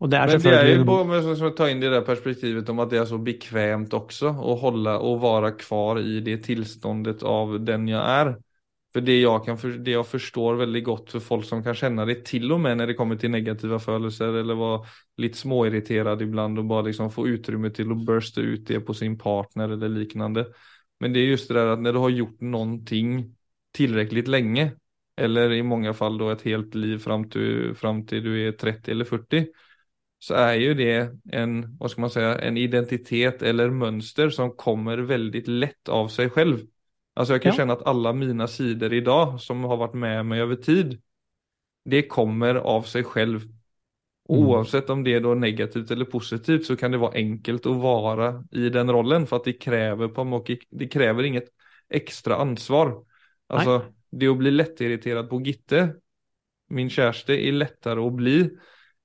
Og 0.00 0.06
er 0.06 0.26
Men 0.26 0.28
det 0.28 0.32
är 0.32 0.32
ju 0.32 0.40
selvfølgelig 0.40 0.86
bara 0.86 1.04
med 1.04 1.42
att 1.42 1.56
ta 1.56 1.68
in 1.68 1.80
det 1.80 1.90
där 1.90 2.00
perspektivet 2.00 2.68
om 2.68 2.78
att 2.78 2.90
det 2.90 2.98
är 2.98 3.04
så 3.04 3.18
bekvämt 3.18 3.92
också 3.92 4.28
att 4.28 4.60
hålla 4.60 4.98
och 4.98 5.20
vara 5.20 5.50
kvar 5.50 6.00
i 6.00 6.20
det 6.20 6.36
tillståndet 6.36 7.22
av 7.22 7.64
den 7.64 7.88
jag 7.88 8.08
är. 8.08 8.36
För 8.92 9.00
det 9.00 9.20
jag, 9.20 9.44
kan, 9.44 9.84
det 9.84 9.90
jag 9.90 10.06
förstår 10.06 10.54
väldigt 10.54 10.84
gott 10.84 11.10
för 11.10 11.20
folk 11.20 11.44
som 11.44 11.62
kan 11.62 11.74
känna 11.74 12.04
det 12.04 12.24
till 12.24 12.52
och 12.52 12.60
med 12.60 12.76
när 12.76 12.86
det 12.86 12.94
kommer 12.94 13.16
till 13.16 13.30
negativa 13.30 13.78
födelser 13.78 14.32
eller 14.32 14.54
vara 14.54 14.86
lite 15.16 15.38
småirriterad 15.38 16.22
ibland 16.22 16.58
och 16.58 16.64
bara 16.64 16.82
liksom 16.82 17.10
få 17.10 17.28
utrymme 17.28 17.70
till 17.70 17.90
att 17.90 18.04
bursta 18.04 18.40
ut 18.40 18.66
det 18.66 18.80
på 18.80 18.94
sin 18.94 19.18
partner 19.18 19.68
eller 19.68 19.88
liknande. 19.88 20.46
Men 21.00 21.12
det 21.12 21.20
är 21.20 21.24
just 21.24 21.48
det 21.48 21.54
där 21.54 21.66
att 21.66 21.80
när 21.80 21.92
du 21.92 21.98
har 21.98 22.10
gjort 22.10 22.40
någonting 22.40 23.36
tillräckligt 23.74 24.28
länge 24.28 24.72
eller 25.16 25.52
i 25.52 25.62
många 25.62 25.94
fall 25.94 26.18
då 26.18 26.30
ett 26.30 26.42
helt 26.42 26.74
liv 26.74 26.98
fram 26.98 27.30
till, 27.30 27.74
fram 27.74 28.06
till 28.06 28.24
du 28.24 28.48
är 28.48 28.52
30 28.52 28.90
eller 28.90 29.04
40 29.04 29.46
så 30.20 30.36
er 30.36 30.56
jo 30.60 30.74
det 30.76 30.94
en, 31.32 31.54
hva 31.80 31.88
skal 31.88 32.04
man 32.04 32.12
si, 32.12 32.20
en 32.20 32.58
identitet 32.60 33.42
eller 33.46 33.72
mønster 33.72 34.32
som 34.34 34.52
kommer 34.58 35.00
veldig 35.08 35.46
lett 35.48 35.88
av 35.88 36.10
seg 36.12 36.34
selv. 36.34 36.66
Alltså 37.16 37.34
Jeg 37.34 37.42
kan 37.42 37.52
Ja. 37.52 37.56
kjenne 37.56 37.76
at 37.78 37.86
alle 37.88 38.12
mine 38.14 38.48
sider 38.48 38.92
i 38.92 39.00
dag, 39.00 39.40
som 39.40 39.64
har 39.64 39.76
vært 39.80 39.94
med 39.94 40.26
meg 40.26 40.42
over 40.44 40.56
tid, 40.56 40.98
det 41.88 42.08
kommer 42.08 42.60
av 42.60 42.84
seg 42.84 43.06
selv. 43.12 43.46
Mm. 44.30 44.44
Oavsett 44.46 44.90
om 44.90 45.02
det 45.02 45.16
er 45.16 45.20
då 45.24 45.34
negativt 45.34 45.90
eller 45.90 46.04
positivt 46.04 46.66
så 46.66 46.76
kan 46.76 46.92
det 46.92 47.00
være 47.00 47.18
enkelt 47.18 47.66
å 47.66 47.72
være 47.80 48.44
i 48.52 48.68
den 48.70 48.90
rollen 48.90 49.26
For 49.26 49.40
att 49.40 49.44
det 49.44 49.58
krever, 49.58 50.08
på 50.08 50.44
det 50.70 50.88
krever 50.92 51.22
inget 51.24 51.48
ekstra 51.90 52.36
ansvar. 52.36 53.02
Alltså 53.48 53.92
det 54.12 54.28
å 54.28 54.36
bli 54.38 54.50
lettirritert 54.50 55.28
på 55.30 55.40
Gitte, 55.42 55.96
min 56.70 56.90
kjæreste, 56.90 57.34
er 57.34 57.52
lettere 57.52 58.00
å 58.00 58.10
bli 58.14 58.44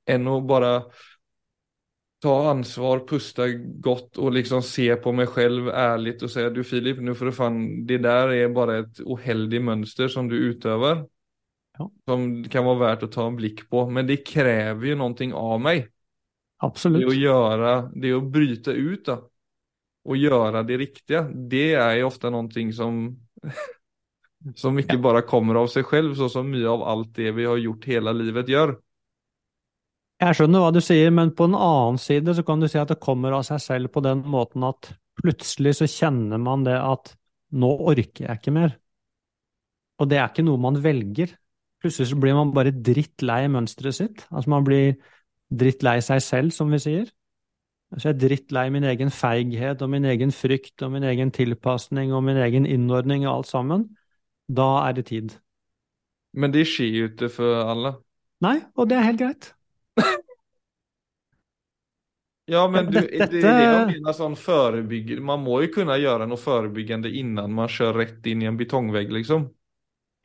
än 0.06 0.28
att 0.28 0.44
bara 0.48 0.84
ta 2.22 2.50
ansvar, 2.50 3.08
pusta 3.08 3.48
gott 3.58 4.18
och 4.18 4.32
liksom 4.32 4.62
se 4.64 4.96
på 4.96 5.12
mig 5.12 5.28
själv 5.28 5.68
ärligt 5.70 6.22
och 6.24 6.32
säga 6.32 6.50
du 6.50 6.64
Filip, 6.64 7.00
nu 7.02 7.16
får 7.16 7.26
du 7.26 7.32
fan, 7.32 7.86
det 7.86 7.98
där 7.98 8.28
är 8.28 8.50
bara 8.50 8.78
ett 8.78 9.00
oheldigt 9.00 9.62
mönster 9.64 10.08
som 10.08 10.28
du 10.30 10.38
utövar. 10.38 11.08
Ja. 11.78 11.92
Som 12.06 12.44
kan 12.44 12.66
vara 12.66 12.80
värt 12.80 13.04
att 13.04 13.12
ta 13.12 13.28
en 13.28 13.36
blick 13.36 13.70
på, 13.70 13.90
men 13.90 14.08
det 14.08 14.18
kräver 14.18 14.86
ju 14.88 14.96
någonting 14.96 15.34
av 15.34 15.62
mig. 15.62 15.80
Det 15.80 15.88
Absolutt. 16.58 17.06
att 17.06 17.16
göra, 17.16 17.82
det 17.96 18.14
att 18.14 18.24
bryta 18.32 18.72
ut 18.72 19.06
då. 19.06 19.30
Och 20.04 20.18
göra 20.18 20.64
det 20.64 20.78
riktiga, 20.78 21.22
det 21.24 21.74
är 21.74 21.96
ju 21.96 22.04
ofta 22.04 22.30
någonting 22.30 22.74
som 22.74 23.20
som 24.56 24.76
mycket 24.76 24.94
Ja. 24.94 25.00
bara 25.00 25.22
kommer 25.22 25.56
av 25.56 25.68
sig 25.68 25.84
själv, 25.84 26.16
så 26.16 26.30
som 26.30 26.52
mye 26.52 26.68
av 26.70 26.84
allt 26.84 27.16
det 27.16 27.32
vi 27.32 27.46
har 27.46 27.58
gjort 27.58 27.86
hela 27.86 28.12
livet 28.12 28.50
gör. 28.50 28.80
Jeg 30.24 30.38
skjønner 30.38 30.64
hva 30.64 30.72
du 30.72 30.80
sier, 30.84 31.12
men 31.12 31.34
på 31.36 31.50
en 31.50 31.58
annen 31.60 31.98
side 32.00 32.36
så 32.38 32.44
kan 32.48 32.62
du 32.62 32.70
si 32.72 32.80
at 32.80 32.92
det 32.92 33.02
kommer 33.04 33.36
av 33.36 33.44
seg 33.48 33.60
selv 33.64 33.92
på 33.92 34.04
den 34.06 34.22
måten 34.32 34.64
at 34.64 34.94
plutselig 35.20 35.76
så 35.82 35.90
kjenner 35.92 36.40
man 36.40 36.64
det 36.64 36.76
at 36.80 37.12
nå 37.56 37.72
orker 37.92 38.30
jeg 38.30 38.40
ikke 38.40 38.54
mer. 38.56 38.78
Og 40.00 40.08
det 40.12 40.20
er 40.20 40.30
ikke 40.30 40.46
noe 40.48 40.62
man 40.62 40.80
velger. 40.84 41.34
Plutselig 41.84 42.10
så 42.12 42.20
blir 42.20 42.36
man 42.36 42.54
bare 42.56 42.74
drittlei 42.74 43.46
mønsteret 43.52 43.98
sitt. 43.98 44.24
Altså 44.32 44.52
man 44.52 44.66
blir 44.68 44.96
drittlei 45.52 46.00
seg 46.04 46.24
selv, 46.24 46.56
som 46.56 46.72
vi 46.72 46.80
sier. 46.84 47.12
Så 47.96 48.10
jeg 48.10 48.16
er 48.16 48.22
drittlei 48.24 48.66
min 48.74 48.88
egen 48.88 49.12
feighet 49.14 49.84
og 49.84 49.92
min 49.94 50.08
egen 50.10 50.34
frykt 50.36 50.84
og 50.84 50.96
min 50.96 51.06
egen 51.08 51.32
tilpasning 51.36 52.12
og 52.16 52.26
min 52.28 52.40
egen 52.44 52.66
innordning 52.68 53.28
og 53.28 53.34
alt 53.38 53.52
sammen. 53.52 53.86
Da 54.52 54.88
er 54.88 54.98
det 54.98 55.08
tid. 55.12 55.36
Men 56.36 56.52
de 56.52 56.66
skjer 56.68 56.92
ju 56.92 57.52
alle? 57.64 57.96
Nei, 58.44 58.58
og 58.76 58.90
det 58.90 58.98
er 58.98 59.08
helt 59.12 59.22
greit. 59.22 59.55
Ja, 62.46 62.68
men 62.68 62.86
du, 62.92 63.00
det- 63.02 63.08
det, 63.12 63.26
det 63.42 63.48
är 63.48 63.58
det 63.58 63.64
jag 63.64 63.88
menar 63.90 64.14
sånn 64.14 64.36
förebygg. 64.38 65.16
Man 65.22 65.42
må 65.42 65.62
jo 65.66 65.72
kunne 65.74 65.98
gjøre 65.98 66.28
noe 66.30 66.38
forebyggende 66.38 67.10
innan 67.10 67.54
man 67.58 67.68
kjører 67.72 68.04
rett 68.04 68.28
inn 68.30 68.44
i 68.44 68.50
en 68.50 68.58
betongvegg, 68.60 69.12
liksom. 69.12 69.48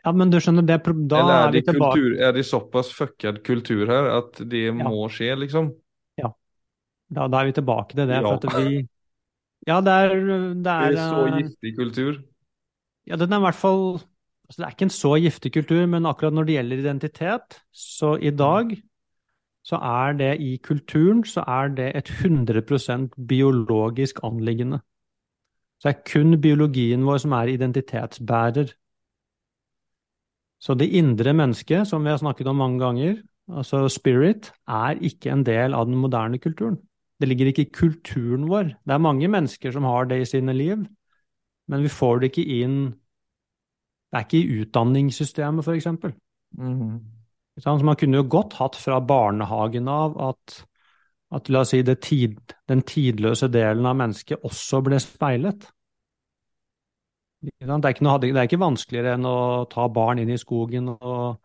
Ja, 0.05 0.12
men 0.17 0.31
du 0.33 0.39
skjønner, 0.41 0.65
det, 0.69 0.79
da 1.12 1.21
Eller 1.21 1.47
er 1.47 1.53
vi 1.53 1.61
det, 1.61 1.67
tilbake 1.69 2.00
kultur, 2.00 2.21
er 2.21 2.33
det 2.37 2.45
såpass 2.49 2.93
fuckad 2.97 3.43
kultur 3.45 3.87
her 3.89 4.11
at 4.19 4.41
det 4.53 4.67
må 4.77 5.09
skje, 5.12 5.35
liksom? 5.37 5.73
Da, 7.11 7.27
da 7.27 7.41
er 7.43 7.49
vi 7.50 7.55
tilbake 7.59 7.97
til 7.99 8.07
det. 8.07 8.21
Ja. 8.23 8.37
Vi 8.57 8.87
Ja, 9.69 9.81
det 9.85 9.93
er, 9.93 10.15
det 10.15 10.55
Det 10.65 10.71
er, 10.71 10.93
är 10.93 10.97
så 10.97 11.27
eh, 11.27 11.39
giftig 11.43 11.77
kultur. 11.77 12.23
Ja, 13.07 13.17
den 13.17 13.33
er 13.33 13.41
i 13.41 13.45
hvert 13.49 13.59
fall 13.59 13.83
altså 14.50 14.57
Det 14.62 14.67
er 14.67 14.71
ikke 14.75 14.87
en 14.89 14.91
så 14.95 15.11
giftig 15.23 15.53
kultur, 15.55 15.83
men 15.87 16.07
akkurat 16.11 16.35
når 16.35 16.45
det 16.49 16.55
gjelder 16.57 16.81
identitet, 16.83 17.61
så 17.71 18.17
i 18.19 18.31
dag 18.35 18.73
så 19.62 19.76
er 19.76 20.12
det 20.17 20.40
i 20.40 20.57
kulturen 20.57 21.25
så 21.25 21.45
er 21.47 21.69
det 21.69 21.93
et 21.97 22.09
100% 22.09 23.09
biologisk 23.29 24.23
anliggende. 24.25 24.81
Så 25.81 25.88
det 25.88 25.97
er 25.97 26.12
kun 26.12 26.40
biologien 26.40 27.05
vår 27.07 27.19
som 27.19 27.33
er 27.33 27.52
identitetsbærer. 27.55 28.73
Så 30.61 30.75
det 30.75 30.90
indre 30.93 31.33
mennesket, 31.33 31.87
som 31.88 32.05
vi 32.05 32.11
har 32.12 32.17
snakket 32.21 32.47
om 32.47 32.57
mange 32.57 32.79
ganger, 32.79 33.23
altså 33.49 33.88
spirit, 33.88 34.52
er 34.69 35.00
ikke 35.00 35.33
en 35.33 35.45
del 35.47 35.75
av 35.75 35.87
den 35.87 35.97
moderne 35.97 36.38
kulturen. 36.38 36.79
Det 37.21 37.29
ligger 37.29 37.47
ikke 37.47 37.62
i 37.62 37.73
kulturen 37.73 38.49
vår. 38.49 38.62
Det 38.85 38.93
er 38.93 38.99
mange 38.99 39.29
mennesker 39.29 39.71
som 39.71 39.85
har 39.85 40.05
det 40.05 40.21
i 40.21 40.25
sine 40.25 40.52
liv, 40.52 40.85
men 41.69 41.83
vi 41.83 41.88
får 41.88 42.19
det 42.19 42.33
ikke 42.33 42.62
inn 42.62 42.95
Det 44.11 44.19
er 44.19 44.25
ikke 44.25 44.38
i 44.43 44.61
utdanningssystemet, 44.61 45.64
for 45.64 45.73
eksempel. 45.73 46.12
Mhm. 46.59 47.20
Så 47.61 47.75
man 47.85 47.99
kunne 48.00 48.21
jo 48.23 48.29
godt 48.31 48.57
hatt 48.61 48.79
fra 48.81 49.00
barnehagen 49.05 49.88
av 49.90 50.17
at, 50.31 50.61
at 51.37 51.50
la 51.52 51.64
oss 51.64 51.75
si, 51.75 51.83
tid, 52.00 52.55
den 52.71 52.83
tidløse 52.88 53.50
delen 53.52 53.87
av 53.88 53.99
mennesket 54.00 54.47
også 54.47 54.81
ble 54.87 55.00
speilet. 55.02 55.69
Det 57.40 57.52
er 57.64 57.71
noe, 58.05 58.19
det 58.21 58.33
er 58.35 58.49
ikke 58.49 58.61
vanskeligere 58.61 59.14
enn 59.17 59.29
å 59.29 59.64
ta 59.71 59.87
barn 59.93 60.21
inn 60.21 60.33
i 60.33 60.40
skogen 60.40 60.90
og, 60.93 61.40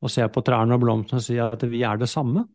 og 0.00 0.12
se 0.12 0.24
på 0.32 0.44
trærne 0.44 0.76
og 0.76 0.84
blomstene 0.84 1.20
og 1.20 1.26
si 1.26 1.36
at 1.40 1.66
vi 1.68 1.82
er 1.84 2.00
det 2.00 2.08
samme. 2.12 2.46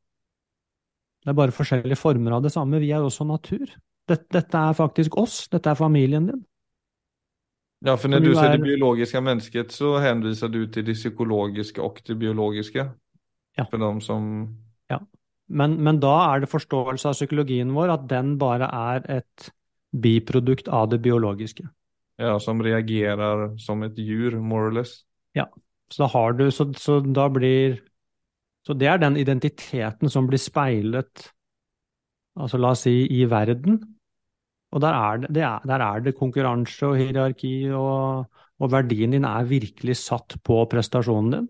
Det 1.20 1.34
er 1.34 1.38
bare 1.38 1.54
forskjellige 1.54 2.00
former 2.00 2.38
av 2.38 2.46
det 2.46 2.54
samme. 2.54 2.80
Vi 2.82 2.90
er 2.96 3.04
også 3.04 3.28
natur. 3.28 3.68
Dette, 4.10 4.26
dette 4.34 4.62
er 4.70 4.78
faktisk 4.78 5.18
oss. 5.22 5.44
Dette 5.52 5.70
er 5.70 5.78
familien 5.78 6.30
din. 6.32 6.42
Ja, 7.80 7.98
för 7.98 8.10
när 8.10 8.20
du 8.20 8.36
säger 8.36 8.52
det 8.52 8.58
biologiske 8.58 8.78
biologiska 8.78 9.22
människet 9.22 9.72
så 9.72 9.98
henviser 9.98 10.48
du 10.48 10.68
til 10.68 10.86
det 10.86 10.94
psykologiske 10.94 11.82
og 11.82 12.02
det 12.08 12.16
biologiske. 12.16 12.90
Ja. 13.58 13.66
For 13.72 13.78
dem 13.78 14.02
som 14.02 14.56
Men, 15.50 15.84
men 15.84 16.00
da 16.00 16.36
er 16.36 16.40
det 16.40 16.50
forståelse 16.50 17.10
av 17.10 17.14
psykologien 17.14 17.72
vår 17.74 17.90
at 17.90 18.10
den 18.10 18.38
bare 18.38 18.68
er 18.70 19.18
et 19.18 19.50
biprodukt 20.02 20.68
av 20.68 20.90
det 20.90 21.00
biologiske. 21.02 21.64
Ja, 22.18 22.40
som 22.40 22.62
reagerer 22.62 23.58
som 23.58 23.84
et 23.84 23.98
djur, 23.98 24.38
more 24.40 24.68
or 24.68 24.72
less. 24.72 25.06
Så 25.92 26.04
da 26.04 26.08
har 26.08 26.34
du, 26.34 26.52
så, 26.52 26.74
så 26.74 27.00
da 27.00 27.30
blir 27.30 27.80
Så 28.68 28.74
det 28.74 28.88
er 28.88 28.98
den 28.98 29.16
identiteten 29.18 30.10
som 30.10 30.28
blir 30.28 30.38
speilet, 30.38 31.32
altså 32.36 32.58
la 32.58 32.74
oss 32.76 32.84
si, 32.86 33.08
i 33.10 33.24
verden. 33.26 33.80
Og 34.70 34.82
der 34.84 34.96
er 34.96 35.22
det, 35.22 35.30
det 35.34 35.44
er, 35.46 35.64
der 35.66 35.82
er 35.82 36.04
det 36.06 36.18
konkurranse 36.18 36.92
og 36.92 37.00
hierarki, 37.00 37.54
og, 37.74 38.28
og 38.60 38.72
verdien 38.72 39.16
din 39.16 39.26
er 39.26 39.48
virkelig 39.50 39.98
satt 40.04 40.38
på 40.46 40.60
prestasjonen 40.70 41.34
din. 41.34 41.48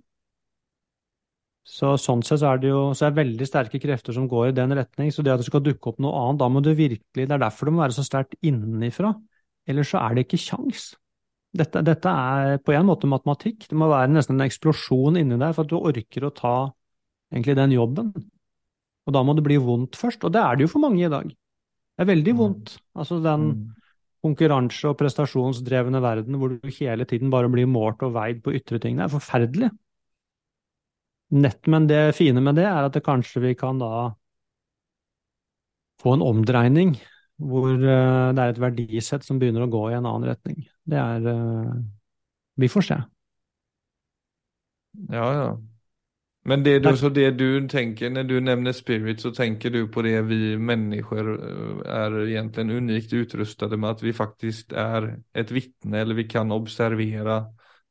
Så 1.69 1.91
sånn 2.01 2.23
sett 2.25 2.41
så 2.41 2.53
er 2.53 2.61
det 2.63 2.71
jo 2.71 2.79
så 2.97 3.05
er 3.05 3.11
det 3.11 3.19
veldig 3.19 3.45
sterke 3.45 3.81
krefter 3.81 4.15
som 4.15 4.25
går 4.29 4.49
i 4.49 4.55
den 4.57 4.73
retning. 4.77 5.11
Så 5.13 5.21
det 5.25 5.33
at 5.35 5.43
det 5.43 5.49
skal 5.49 5.61
dukke 5.65 5.91
opp 5.91 5.99
noe 6.01 6.15
annet, 6.23 6.39
da 6.41 6.47
må 6.49 6.63
du 6.65 6.71
virkelig 6.73 7.27
Det 7.27 7.35
er 7.35 7.43
derfor 7.43 7.69
det 7.69 7.75
må 7.75 7.83
være 7.83 7.97
så 7.99 8.05
sterkt 8.07 8.39
innenifra. 8.41 9.13
Ellers 9.69 9.91
så 9.93 10.01
er 10.01 10.15
det 10.15 10.25
ikke 10.25 10.41
kjangs. 10.41 10.87
Dette, 11.59 11.81
dette 11.85 12.09
er 12.09 12.57
på 12.61 12.73
en 12.73 12.87
måte 12.89 13.09
matematikk. 13.09 13.67
Det 13.69 13.77
må 13.77 13.89
være 13.91 14.09
nesten 14.13 14.37
en 14.37 14.47
eksplosjon 14.47 15.19
inni 15.21 15.37
der 15.41 15.53
for 15.53 15.65
at 15.65 15.71
du 15.71 15.77
orker 15.77 16.25
å 16.25 16.33
ta 16.33 16.55
egentlig 17.33 17.57
den 17.59 17.75
jobben. 17.75 18.11
Og 19.05 19.13
da 19.13 19.23
må 19.25 19.35
det 19.37 19.45
bli 19.45 19.59
vondt 19.61 19.97
først. 19.97 20.25
Og 20.25 20.33
det 20.33 20.41
er 20.41 20.57
det 20.57 20.65
jo 20.65 20.73
for 20.73 20.85
mange 20.85 21.05
i 21.05 21.11
dag. 21.11 21.29
Det 21.99 22.05
er 22.07 22.15
veldig 22.15 22.31
Mm. 22.33 22.37
vondt. 22.39 22.77
Altså 22.95 23.17
den 23.21 23.41
Mm. 23.51 23.75
konkurranse- 24.23 24.87
og 24.87 24.97
prestasjonsdrevne 24.97 25.99
verden 26.01 26.35
hvor 26.39 26.49
du 26.55 26.69
hele 26.69 27.03
tiden 27.05 27.29
bare 27.29 27.49
blir 27.51 27.67
målt 27.67 28.01
og 28.03 28.13
veid 28.13 28.41
på 28.41 28.53
ytre 28.55 28.79
ting. 28.79 28.95
Det 28.95 29.03
er 29.03 29.19
forferdelig. 29.19 29.69
Nett, 31.31 31.67
men 31.67 31.87
det 31.87 32.15
fine 32.15 32.41
med 32.41 32.55
det 32.55 32.65
er 32.65 32.85
at 32.85 32.93
det 32.93 33.03
kanskje 33.03 33.41
vi 33.41 33.53
kan 33.53 33.77
da 33.79 34.15
få 36.01 36.13
en 36.15 36.21
omdreining 36.23 36.95
hvor 37.39 37.69
eh, 37.75 38.31
det 38.33 38.39
er 38.39 38.49
et 38.49 38.59
verdisett 38.63 39.23
som 39.23 39.37
begynner 39.39 39.67
å 39.67 39.71
gå 39.71 39.91
i 39.91 39.95
en 39.97 40.05
annen 40.05 40.29
retning. 40.29 40.67
Det 40.87 40.97
er 40.97 41.27
eh, 41.27 41.73
Vi 42.57 42.67
får 42.67 42.83
se. 42.83 42.97
Ja, 45.09 45.27
ja. 45.33 45.57
Men 46.47 46.63
det, 46.63 46.79
du, 46.79 46.97
så 46.97 47.09
det 47.11 47.31
du 47.37 47.67
tenker 47.67 48.09
når 48.09 48.23
du 48.29 48.37
nevner 48.39 48.73
spirit, 48.73 49.19
så 49.21 49.31
tenker 49.35 49.73
du 49.73 49.81
på 49.91 50.01
det 50.01 50.21
vi 50.29 50.55
mennesker 50.57 51.33
är 51.35 52.15
er 52.15 52.19
egentlig 52.27 52.77
unikt 52.77 53.13
utrustet 53.13 53.75
med, 53.79 53.89
at 53.89 54.03
vi 54.03 54.13
faktisk 54.13 54.73
er 54.73 55.17
et 55.35 55.51
vittne 55.51 55.99
eller 55.99 56.15
vi 56.15 56.23
kan 56.23 56.51
observera 56.51 57.45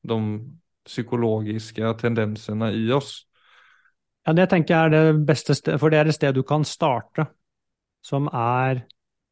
de 0.09 0.41
psykologiske 0.89 1.95
tendensene 2.01 2.73
i 2.75 2.91
oss. 2.93 3.27
Ja, 4.27 4.33
det 4.33 4.49
tenker 4.51 4.75
jeg 4.75 4.85
er 4.85 4.95
det 5.13 5.27
beste 5.27 5.55
stedet, 5.55 5.81
for 5.81 5.93
det 5.93 5.99
er 5.99 6.09
et 6.09 6.17
sted 6.17 6.35
du 6.37 6.43
kan 6.43 6.65
starte, 6.65 7.27
som 8.05 8.29
er 8.33 8.83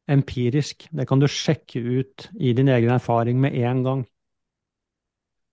empirisk. 0.08 0.88
Det 0.92 1.08
kan 1.08 1.20
du 1.20 1.26
sjekke 1.28 1.80
ut 1.80 2.28
i 2.40 2.52
din 2.52 2.68
egen 2.68 2.92
erfaring 2.94 3.40
med 3.40 3.56
en 3.56 3.82
gang. 3.84 4.04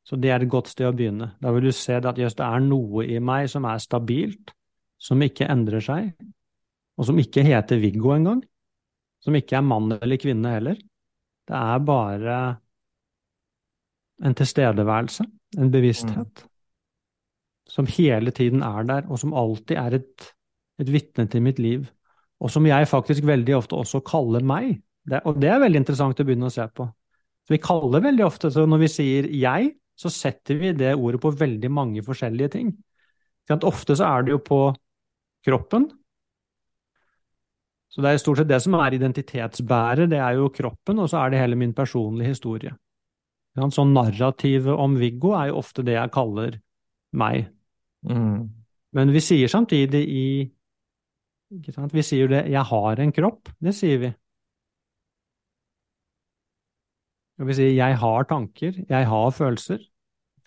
Så 0.04 0.20
det 0.20 0.34
er 0.34 0.44
et 0.44 0.52
godt 0.52 0.70
sted 0.72 0.90
å 0.90 0.96
begynne. 0.96 1.32
Da 1.40 1.52
vil 1.56 1.70
du 1.70 1.76
se 1.76 1.96
at 1.96 2.20
jøss, 2.20 2.36
det 2.36 2.46
er 2.46 2.64
noe 2.66 3.06
i 3.08 3.20
meg 3.24 3.48
som 3.52 3.66
er 3.70 3.80
stabilt, 3.80 4.52
som 5.00 5.22
ikke 5.24 5.48
endrer 5.52 5.84
seg, 5.84 6.12
og 7.00 7.08
som 7.08 7.20
ikke 7.20 7.44
heter 7.46 7.80
Viggo 7.82 8.12
engang. 8.16 8.44
Som 9.24 9.38
ikke 9.40 9.56
er 9.56 9.64
mann 9.64 9.96
eller 9.96 10.20
kvinne 10.20 10.52
heller. 10.52 10.80
Det 11.48 11.56
er 11.56 11.84
bare 11.88 12.38
en 14.24 14.36
tilstedeværelse, 14.36 15.26
en 15.60 15.72
bevissthet, 15.72 16.44
mm. 16.44 16.50
som 17.72 17.88
hele 17.90 18.32
tiden 18.36 18.64
er 18.64 18.88
der, 18.88 19.08
og 19.10 19.20
som 19.20 19.34
alltid 19.36 19.80
er 19.80 19.98
et, 20.00 20.28
et 20.80 20.92
vitne 20.92 21.26
til 21.32 21.44
mitt 21.44 21.60
liv. 21.60 21.88
Og 22.44 22.52
som 22.52 22.68
jeg 22.68 22.88
faktisk 22.92 23.26
veldig 23.28 23.56
ofte 23.56 23.80
også 23.80 24.04
kaller 24.06 24.44
meg. 24.44 24.78
Det, 25.08 25.22
og 25.28 25.40
det 25.40 25.50
er 25.52 25.64
veldig 25.64 25.82
interessant 25.82 26.20
å 26.20 26.28
begynne 26.28 26.52
å 26.52 26.54
se 26.54 26.68
på. 26.76 26.88
Så 27.44 27.56
vi 27.56 27.64
kaller 27.64 28.04
veldig 28.04 28.24
ofte, 28.24 28.52
så 28.52 28.64
når 28.68 28.86
vi 28.86 28.92
sier 28.92 29.28
jeg, 29.32 29.74
så 29.96 30.10
setter 30.10 30.58
vi 30.60 30.72
det 30.78 30.96
ordet 30.96 31.22
på 31.22 31.32
veldig 31.38 31.70
mange 31.72 32.04
forskjellige 32.06 32.54
ting. 32.58 32.72
Ofte 33.54 33.96
så 34.00 34.08
er 34.08 34.26
det 34.26 34.34
jo 34.34 34.40
på 34.44 34.62
kroppen. 35.46 35.90
Så 37.94 38.02
det 38.02 38.10
er 38.10 38.22
stort 38.22 38.40
sett 38.42 38.50
det 38.50 38.62
som 38.64 38.74
er 38.80 38.96
identitetsbærer, 38.98 40.08
det 40.10 40.18
er 40.18 40.40
jo 40.40 40.50
kroppen, 40.50 41.04
og 41.04 41.12
så 41.12 41.22
er 41.22 41.34
det 41.34 41.44
hele 41.44 41.60
min 41.60 41.76
personlige 41.78 42.34
historie. 42.34 42.74
Sånn 43.54 43.94
narrativet 43.94 44.74
om 44.74 44.96
Viggo 44.98 45.36
er 45.38 45.52
jo 45.52 45.60
ofte 45.62 45.86
det 45.86 45.94
jeg 45.94 46.14
kaller 46.16 46.58
meg. 47.14 47.52
Mm. 48.10 48.50
Men 48.98 49.14
vi 49.14 49.22
sier 49.22 49.52
samtidig 49.52 50.04
i 50.10 50.26
Vi 51.54 52.02
sier 52.02 52.24
jo 52.24 52.28
det 52.28 52.50
'jeg 52.50 52.66
har 52.66 53.00
en 53.00 53.12
kropp', 53.12 53.54
det 53.62 53.76
sier 53.76 53.98
vi. 54.00 54.14
Og 57.44 57.50
vi 57.50 57.54
si 57.58 57.76
'jeg 57.76 57.98
har 58.00 58.24
tanker', 58.24 58.86
'jeg 58.88 59.06
har 59.06 59.32
følelser'. 59.32 59.84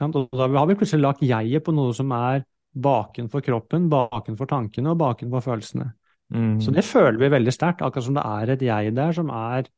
Og 0.01 0.29
da 0.33 0.59
har 0.59 0.67
vi 0.67 0.75
plutselig 0.75 1.03
lagt 1.03 1.21
jeget 1.21 1.65
på 1.65 1.73
noe 1.73 1.93
som 1.93 2.11
er 2.11 2.45
bakenfor 2.73 3.41
kroppen, 3.41 3.91
bakenfor 3.91 4.49
tankene 4.49 4.91
og 4.91 4.99
bakenfor 4.99 5.41
følelsene. 5.41 5.93
Mm. 6.33 6.61
Så 6.61 6.73
det 6.73 6.85
føler 6.85 7.19
vi 7.19 7.31
veldig 7.31 7.53
sterkt, 7.53 7.83
akkurat 7.83 8.05
som 8.05 8.15
det 8.15 8.25
er 8.25 8.53
et 8.53 8.63
jeg 8.63 8.97
der 8.97 9.13
som 9.13 9.29
er 9.29 9.69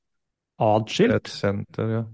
atskilt. 0.58 1.14
Et 1.14 1.28
senter, 1.28 1.90
ja. 1.90 2.04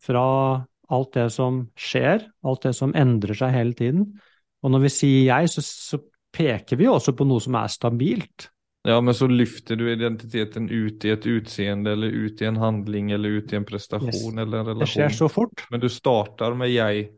Fra 0.00 0.64
alt 0.90 1.14
det 1.14 1.32
som 1.32 1.68
skjer, 1.76 2.24
alt 2.44 2.62
det 2.62 2.74
som 2.74 2.94
endrer 2.94 3.34
seg 3.34 3.52
hele 3.52 3.74
tiden. 3.74 4.20
Og 4.62 4.70
når 4.70 4.86
vi 4.86 4.88
sier 4.88 5.24
jeg, 5.26 5.48
så, 5.48 5.62
så 5.62 5.98
peker 6.32 6.76
vi 6.76 6.86
også 6.86 7.12
på 7.12 7.26
noe 7.26 7.40
som 7.40 7.54
er 7.54 7.66
stabilt. 7.66 8.50
Ja, 8.88 8.96
men 9.04 9.12
så 9.14 9.26
lyfter 9.28 9.76
du 9.76 9.84
identiteten 9.92 10.70
ut 10.70 11.04
i 11.04 11.10
et 11.12 11.26
utseende 11.28 11.92
eller 11.92 12.08
ut 12.08 12.40
i 12.40 12.46
en 12.48 12.56
handling 12.56 13.10
eller 13.12 13.36
ut 13.36 13.52
i 13.52 13.58
en 13.58 13.66
prestasjon 13.68 14.08
yes. 14.08 14.38
eller 14.40 14.62
en 14.62 14.70
relasjon. 14.70 14.80
Det 14.80 14.92
skjer 14.94 15.16
så 15.18 15.28
fort. 15.28 15.64
Men 15.68 15.82
du 15.82 15.90
starter 15.92 16.56
med 16.56 16.72
jeg, 16.72 17.10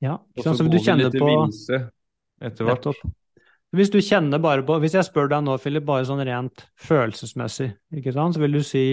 ja, 0.00 0.16
og 0.16 0.40
så, 0.40 0.54
så 0.56 0.64
går 0.64 0.78
vi 0.78 0.94
litt 1.02 1.18
på... 1.18 1.28
vilse 1.28 1.82
etter 2.48 2.68
hvert. 2.68 2.88
Hvis 3.76 3.92
du 3.92 3.98
kjenner 4.00 4.40
bare 4.40 4.64
på 4.64 4.78
Hvis 4.80 4.94
jeg 4.96 5.04
spør 5.04 5.28
deg 5.28 5.44
nå, 5.44 5.58
Philip, 5.60 5.84
bare 5.84 6.06
sånn 6.08 6.24
rent 6.24 6.64
følelsesmessig, 6.80 7.74
ikke 8.00 8.14
sant, 8.16 8.38
så 8.38 8.40
vil 8.40 8.56
du 8.56 8.62
si 8.64 8.86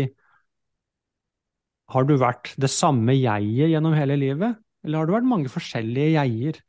Har 1.94 2.10
du 2.10 2.18
vært 2.20 2.52
det 2.60 2.72
samme 2.74 3.16
jeget 3.16 3.72
gjennom 3.72 3.96
hele 3.96 4.20
livet, 4.20 4.60
eller 4.84 5.00
har 5.00 5.08
du 5.08 5.16
vært 5.16 5.30
mange 5.30 5.52
forskjellige 5.54 6.18
jeger? 6.18 6.60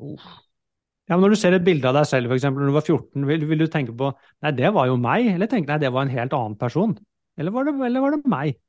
Ja, 0.00 1.16
men 1.16 1.24
Når 1.24 1.34
du 1.34 1.38
ser 1.40 1.56
et 1.56 1.66
bilde 1.66 1.88
av 1.90 1.96
deg 1.98 2.06
selv, 2.06 2.30
f.eks. 2.30 2.46
når 2.48 2.70
du 2.70 2.74
var 2.76 2.86
14, 2.86 3.26
vil, 3.26 3.46
vil, 3.50 3.64
du 3.64 3.70
tenke 3.70 3.94
på 3.98 4.12
nei, 4.44 4.52
det 4.54 4.70
var 4.76 4.86
jo 4.90 4.98
meg, 5.00 5.26
eller 5.34 5.50
tenke 5.50 5.72
nei, 5.72 5.80
det 5.82 5.90
var 5.94 6.06
en 6.06 6.14
helt 6.14 6.36
annen 6.36 6.58
person? 6.60 6.94
Eller 7.40 7.54
var 7.54 7.66
det, 7.66 7.74
eller 7.86 8.04
var 8.04 8.14
det 8.14 8.22
meg? 8.30 8.60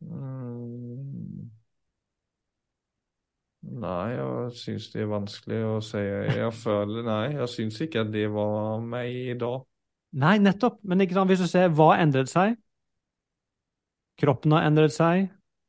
Mm. 0.00 1.50
Nei, 3.76 4.10
jeg 4.14 4.52
syns 4.56 4.86
det 4.92 5.02
er 5.02 5.08
vanskelig 5.10 5.62
å 5.66 5.78
si. 5.84 6.00
Jeg 6.00 6.52
føler 6.54 7.02
Nei, 7.06 7.24
jeg 7.34 7.48
syns 7.52 7.80
ikke 7.82 8.04
at 8.06 8.12
det 8.14 8.28
var 8.32 8.78
meg 8.84 9.10
i 9.10 9.34
dag. 9.38 9.64
Nei, 10.16 10.36
nettopp. 10.40 10.78
Men 10.86 11.02
hvis 11.02 11.42
du 11.42 11.48
ser 11.50 11.74
hva 11.74 11.96
endret 12.00 12.30
seg? 12.30 12.54
Kroppen 14.16 14.54
har 14.56 14.64
endret 14.68 14.94
seg, 14.94 15.26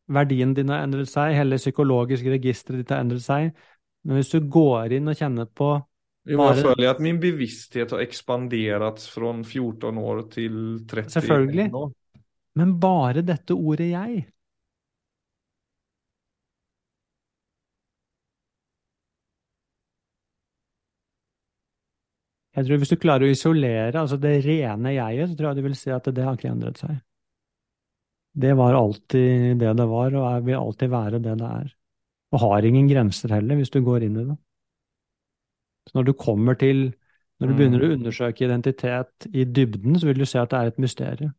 verdien 0.08 0.54
din 0.56 0.72
har 0.72 0.86
endret 0.86 1.10
seg, 1.12 1.36
hele 1.36 1.60
psykologiske 1.60 2.32
registeret 2.32 2.82
ditt 2.82 2.93
har 2.93 3.04
endret 3.04 3.26
seg. 3.26 3.52
Men 4.08 4.20
hvis 4.20 4.32
du 4.32 4.39
går 4.48 4.98
inn 4.98 5.12
og 5.12 5.20
kjenner 5.20 5.50
på 5.52 5.76
jo, 6.28 6.41
jeg 6.43 6.60
føler 6.60 6.89
at 6.91 6.98
min 7.00 7.22
bevissthet 7.24 7.93
har 7.96 8.02
ekspandert 8.04 9.00
fra 9.08 9.30
14 9.48 10.00
år 10.02 10.26
til 10.34 10.58
30 10.89 11.13
Selvfølgelig. 11.15 11.70
År. 11.72 11.93
Men 12.60 12.74
bare 12.82 13.22
dette 13.24 13.56
ordet 13.56 13.93
'jeg'. 13.93 14.26
Jeg 22.58 22.65
tror 22.65 22.78
Hvis 22.78 22.89
du 22.89 22.96
klarer 22.96 23.24
å 23.24 23.32
isolere 23.32 24.00
altså 24.02 24.17
det 24.17 24.46
rene 24.46 24.89
jeget, 24.89 25.30
så 25.30 25.36
tror 25.38 25.48
jeg 25.48 25.56
du 25.56 25.62
vil 25.62 25.76
si 25.76 25.89
at 25.89 26.06
det 26.06 26.24
har 26.24 26.36
ikke 26.36 26.50
endret 26.50 26.78
seg 26.78 26.98
det 28.38 28.54
var 28.58 28.78
alltid 28.78 29.58
det 29.58 29.73
det 29.80 29.88
var, 29.89 30.13
og 30.13 30.45
vil 30.45 30.60
alltid 30.60 30.91
være 30.93 31.21
det 31.23 31.34
det 31.39 31.47
er. 31.47 31.71
Og 32.36 32.43
har 32.43 32.65
ingen 32.67 32.89
grenser 32.89 33.34
heller, 33.34 33.58
hvis 33.58 33.73
du 33.73 33.80
går 33.82 34.06
inn 34.06 34.19
i 34.19 34.26
det. 34.28 34.38
Så 35.88 35.97
når 35.97 36.10
du 36.10 36.13
kommer 36.13 36.58
til 36.60 36.93
Når 37.38 37.47
du 37.47 37.54
mm. 37.54 37.58
begynner 37.58 37.84
å 37.86 37.88
undersøke 37.93 38.45
identitet 38.47 39.28
i 39.30 39.43
dybden, 39.45 40.00
så 40.02 40.08
vil 40.08 40.17
du 40.17 40.26
se 40.26 40.39
at 40.41 40.50
det 40.50 40.58
er 40.58 40.69
et 40.71 40.80
mysterium. 40.82 41.36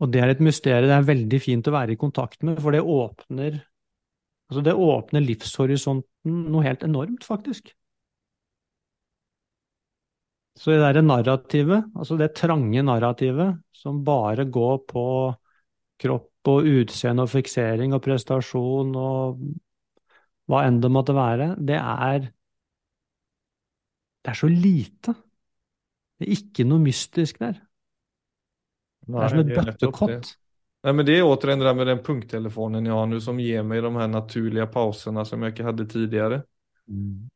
Og 0.00 0.08
det 0.08 0.22
er 0.24 0.32
et 0.32 0.40
mysterium 0.40 0.88
det 0.88 0.94
er 0.96 1.10
veldig 1.10 1.40
fint 1.44 1.68
å 1.68 1.74
være 1.74 1.92
i 1.92 1.98
kontakt 2.00 2.40
med, 2.48 2.56
for 2.64 2.72
det 2.72 2.80
åpner, 2.80 3.58
altså 4.48 4.62
det 4.64 4.72
åpner 4.72 5.26
livshorisonten 5.26 6.38
noe 6.48 6.64
helt 6.64 6.86
enormt, 6.88 7.28
faktisk. 7.28 7.74
Så 10.58 10.70
det 10.70 10.82
derre 10.82 11.02
narrativet, 11.04 11.88
altså 11.96 12.18
det 12.20 12.34
trange 12.36 12.82
narrativet 12.84 13.56
som 13.76 14.02
bare 14.04 14.44
går 14.52 14.82
på 14.88 15.04
kropp 16.02 16.50
og 16.52 16.68
utseende 16.68 17.24
og 17.24 17.30
fiksering 17.32 17.94
og 17.96 18.02
prestasjon 18.04 18.92
og 18.98 19.42
hva 20.50 20.64
enn 20.66 20.80
det 20.82 20.90
måtte 20.92 21.14
være, 21.16 21.54
det 21.58 21.78
er 21.80 22.30
Det 24.22 24.30
er 24.30 24.38
så 24.38 24.46
lite. 24.46 25.12
Det 26.18 26.28
er 26.28 26.34
ikke 26.36 26.64
noe 26.68 26.78
mystisk 26.78 27.40
der. 27.42 27.56
Nei, 29.10 29.18
det 29.18 29.24
er 29.24 29.32
som 29.32 29.40
et 29.40 29.48
bøttekott. 29.56 30.28
Nei, 30.86 30.92
men 30.94 31.06
Det 31.06 31.16
er 31.16 31.26
återigen 31.26 31.58
det 31.58 31.66
der 31.66 31.74
med 31.74 31.90
den 31.90 32.02
punkttelefonen 32.06 32.86
jeg 32.86 32.94
har 32.94 33.08
nå, 33.10 33.18
som 33.18 33.40
gir 33.42 33.66
meg 33.66 33.82
de 33.82 33.90
her 33.96 34.12
naturlige 34.12 34.68
pausene 34.70 35.24
som 35.26 35.42
jeg 35.42 35.56
ikke 35.56 35.66
hadde 35.66 35.88
tidligere. 35.90 36.42
Mm 36.86 37.30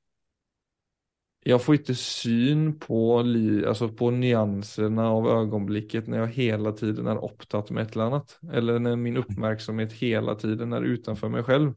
jag 1.49 1.63
får 1.63 1.75
inte 1.75 1.95
syn 1.95 2.79
på, 2.79 3.23
li, 3.23 3.67
alltså 3.67 3.89
på 3.89 4.11
nyanserna 4.11 5.11
av 5.11 5.29
ögonblicket 5.29 6.07
när 6.07 6.19
jag 6.19 6.27
hela 6.27 6.73
tiden 6.73 7.07
är 7.07 7.25
upptatt 7.25 7.71
med 7.71 7.83
ett 7.83 7.95
eller 7.95 8.05
annat. 8.05 8.39
Eller 8.53 8.79
när 8.79 8.97
min 8.97 9.17
uppmärksamhet 9.17 9.93
hela 9.93 10.35
tiden 10.35 10.73
är 10.73 10.83
utanför 10.83 11.29
mig 11.29 11.43
själv. 11.43 11.75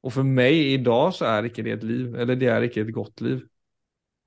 Och 0.00 0.12
för 0.12 0.22
mig 0.22 0.72
idag 0.72 1.14
så 1.14 1.24
är 1.24 1.42
inte 1.42 1.62
det 1.62 1.70
ett 1.70 1.82
liv, 1.82 2.16
eller 2.16 2.36
det 2.36 2.46
är 2.46 2.62
inte 2.62 2.80
ett 2.80 2.92
gott 2.92 3.20
liv. 3.20 3.46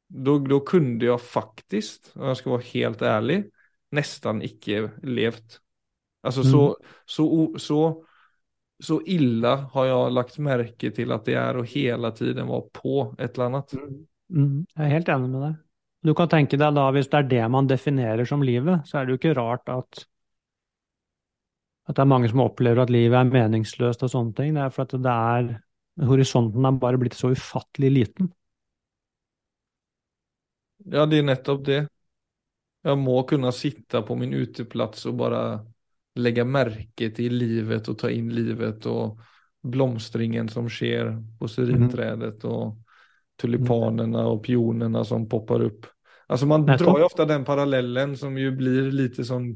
Då, 0.07 0.39
då 0.39 0.59
kunde 0.59 1.05
jag 1.05 1.21
faktiskt, 1.21 2.11
om 2.15 2.27
jag 2.27 2.37
ska 2.37 2.49
vara 2.49 2.61
helt 2.61 3.01
ärlig, 3.01 3.51
nästan 3.91 4.41
icke 4.41 4.91
levt. 5.03 5.61
Alltså 6.21 6.41
mm. 6.41 6.51
så, 6.51 6.77
så, 7.05 7.55
så, 7.57 8.05
så 8.83 9.01
illa 9.05 9.55
har 9.55 9.85
jag 9.85 10.11
lagt 10.11 10.37
märke 10.37 10.91
till 10.91 11.11
att 11.11 11.25
det 11.25 11.33
är 11.33 11.57
å 11.57 11.63
hela 11.63 12.11
tiden 12.11 12.47
vara 12.47 12.63
på 12.73 13.15
ett 13.17 13.33
eller 13.35 13.45
annat. 13.45 13.73
Mm. 13.73 14.07
Mm, 14.33 14.65
jeg 14.75 14.83
er 14.83 14.93
helt 14.93 15.09
enig 15.13 15.31
med 15.31 15.43
deg. 15.45 15.55
Du 16.07 16.13
kan 16.15 16.29
tenke 16.31 16.59
deg 16.59 16.75
da, 16.77 16.85
hvis 16.93 17.09
det 17.11 17.19
er 17.19 17.29
det 17.31 17.45
man 17.51 17.67
definerer 17.69 18.27
som 18.27 18.43
livet, 18.45 18.85
så 18.87 18.99
er 18.99 19.05
det 19.05 19.15
jo 19.15 19.19
ikke 19.21 19.35
rart 19.39 19.71
at, 19.71 20.03
at 21.87 21.97
det 21.97 22.03
er 22.03 22.11
mange 22.11 22.29
som 22.31 22.43
opplever 22.45 22.83
at 22.83 22.93
livet 22.93 23.17
er 23.19 23.31
meningsløst 23.31 24.03
og 24.05 24.13
sånne 24.13 24.35
ting. 24.37 24.53
Det 24.55 24.65
er 24.65 24.75
for 24.75 24.87
at 24.87 24.97
det 25.03 25.15
er 25.15 25.55
Horisonten 26.07 26.65
er 26.69 26.75
bare 26.77 26.99
blitt 27.01 27.15
så 27.17 27.31
ufattelig 27.33 27.89
liten. 27.89 28.27
Ja, 30.85 31.07
det 31.09 31.23
er 31.23 31.25
nettopp 31.25 31.63
det. 31.65 31.79
Jeg 32.85 32.99
må 33.01 33.15
kunne 33.27 33.49
sitte 33.51 34.03
på 34.05 34.15
min 34.15 34.35
uteplass 34.37 35.07
og 35.09 35.17
bare 35.19 35.41
legge 36.21 36.45
merke 36.47 37.09
til 37.13 37.33
livet 37.41 37.89
og 37.89 37.97
ta 37.99 38.11
inn 38.13 38.29
livet 38.33 38.85
og 38.89 39.17
blomstringen 39.67 40.47
som 40.53 40.69
skjer 40.71 41.11
på 41.39 41.49
syrinträdet 41.51 42.45
og 42.47 42.77
tulipanerna 43.37 44.25
og 44.27 44.43
pionerna 44.45 45.03
som 45.05 45.27
poppar 45.29 45.65
opp. 45.65 45.85
Alltså 46.27 46.45
man 46.45 46.65
Nettopp. 46.65 46.87
drar 46.87 46.99
jo 46.99 47.05
ofte 47.05 47.25
den 47.25 47.45
parallellen 47.45 48.17
som 48.17 48.37
jo 48.37 48.51
blir 48.51 48.91
lite 48.91 49.23
sånn 49.25 49.51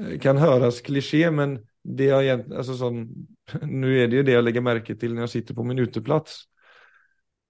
eh, 0.00 0.18
kan 0.20 0.36
høres 0.36 0.82
klisjé, 0.84 1.30
men 1.30 1.58
det 1.82 2.10
jag 2.10 2.24
egentligen, 2.24 2.58
alltså 2.58 2.74
sån, 2.74 3.26
nu 3.62 4.02
är 4.02 4.08
det 4.08 4.16
jo 4.16 4.22
det 4.22 4.32
jeg 4.36 4.44
legger 4.44 4.66
märke 4.66 4.98
til 4.98 5.14
når 5.14 5.26
jeg 5.26 5.34
sitter 5.38 5.54
på 5.54 5.64
min 5.64 5.78
uteplats. 5.78 6.44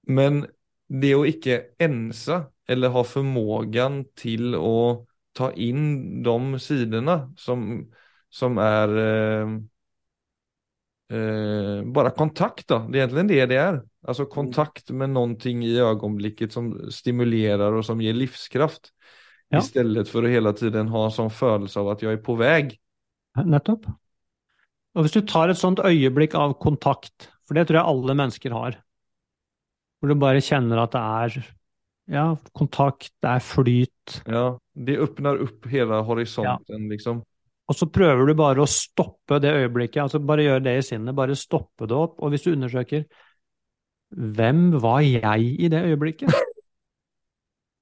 Men 0.06 0.44
det 0.86 1.14
å 1.16 1.24
ikke 1.26 1.62
ensa 1.82 2.46
eller 2.68 2.92
ha 2.94 3.02
förmågan 3.04 4.04
til 4.18 4.54
å 4.54 5.06
ta 5.36 5.50
inn 5.52 6.22
de 6.24 6.58
sidorna 6.62 7.32
som, 7.38 7.86
som 8.30 8.58
er 8.62 8.94
eh, 9.02 9.56
eh, 11.18 11.82
bara 11.84 12.10
kontakt 12.10 12.68
då. 12.68 12.78
Det 12.78 12.98
är 12.98 13.02
egentligen 13.02 13.26
det 13.26 13.46
det 13.46 13.56
är. 13.56 13.82
Alltså 14.06 14.26
kontakt 14.30 14.90
med 14.90 15.10
någonting 15.10 15.64
i 15.64 15.78
ögonblicket 15.78 16.52
som 16.52 16.90
stimulerar 16.90 17.72
och 17.72 17.84
som 17.84 18.00
ger 18.00 18.12
livskraft. 18.14 18.92
Ja. 19.48 19.58
Istället 19.58 20.08
for 20.08 20.26
å 20.26 20.30
hele 20.30 20.52
tiden 20.54 20.88
ha 20.90 21.04
en 21.06 21.14
sånn 21.14 21.30
følelse 21.30 21.80
av 21.82 21.92
at 21.92 22.02
jeg 22.02 22.18
er 22.18 22.22
på 22.22 22.34
vei. 22.38 22.70
Nettopp. 23.46 23.86
Og 24.96 25.04
hvis 25.04 25.14
du 25.14 25.20
tar 25.28 25.52
et 25.52 25.60
sånt 25.60 25.82
øyeblikk 25.84 26.34
av 26.38 26.56
kontakt, 26.62 27.28
for 27.46 27.58
det 27.58 27.66
tror 27.68 27.80
jeg 27.80 27.92
alle 27.92 28.16
mennesker 28.18 28.54
har, 28.56 28.78
hvor 30.00 30.10
du 30.10 30.18
bare 30.18 30.42
kjenner 30.44 30.80
at 30.82 30.94
det 30.94 31.02
er 31.02 31.36
ja, 32.16 32.26
kontakt, 32.56 33.12
det 33.22 33.36
er 33.36 33.44
flyt, 33.44 34.18
Ja, 34.30 34.46
det 34.74 34.98
åpner 35.02 35.42
opp 35.42 35.66
hele 35.70 35.98
horisonten 36.06 36.86
liksom. 36.92 37.22
og 37.66 37.74
så 37.74 37.88
prøver 37.90 38.30
du 38.30 38.34
bare 38.38 38.62
å 38.62 38.70
stoppe 38.70 39.40
det 39.42 39.50
øyeblikket, 39.50 40.04
altså 40.04 40.20
bare 40.22 40.46
gjøre 40.46 40.64
det 40.68 40.76
i 40.78 40.84
sinnet, 40.86 41.16
bare 41.18 41.38
stoppe 41.38 41.88
det 41.90 41.96
opp, 41.98 42.20
og 42.22 42.30
hvis 42.30 42.46
du 42.46 42.52
undersøker 42.54 43.06
hvem 44.10 44.70
var 44.82 45.00
jeg 45.04 45.56
i 45.60 45.68
det 45.72 45.82
øyeblikket? 45.90 46.32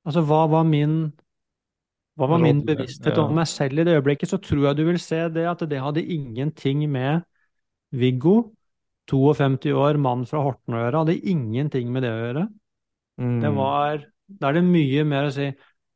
Altså, 0.05 0.21
hva 0.25 0.45
var 0.53 0.65
min 0.69 1.13
hva 2.15 2.29
var 2.31 2.39
min 2.39 2.61
bevissthet 2.63 3.17
om 3.19 3.33
meg 3.35 3.49
selv 3.51 3.81
i 3.81 3.85
det 3.89 3.97
øyeblikket, 3.97 4.31
så 4.31 4.39
tror 4.39 4.69
jeg 4.69 4.77
du 4.79 4.85
vil 4.87 5.01
se 5.03 5.25
det 5.35 5.49
at 5.51 5.65
det 5.67 5.81
hadde 5.83 6.05
ingenting 6.05 6.85
med 6.91 7.25
Viggo, 7.91 8.53
52 9.11 9.73
år, 9.75 9.99
mann 9.99 10.23
fra 10.29 10.45
Horten 10.45 10.77
å 10.77 10.83
gjøre, 10.85 11.03
hadde 11.03 11.17
ingenting 11.33 11.91
med 11.93 12.07
det 12.07 12.13
å 12.13 12.21
gjøre. 12.23 12.45
Mm. 13.19 13.35
Det 13.43 13.51
var, 13.57 14.07
da 14.31 14.49
er 14.49 14.57
det 14.61 14.65
mye 14.69 15.05
mer 15.11 15.27
å 15.29 15.35
si, 15.35 15.49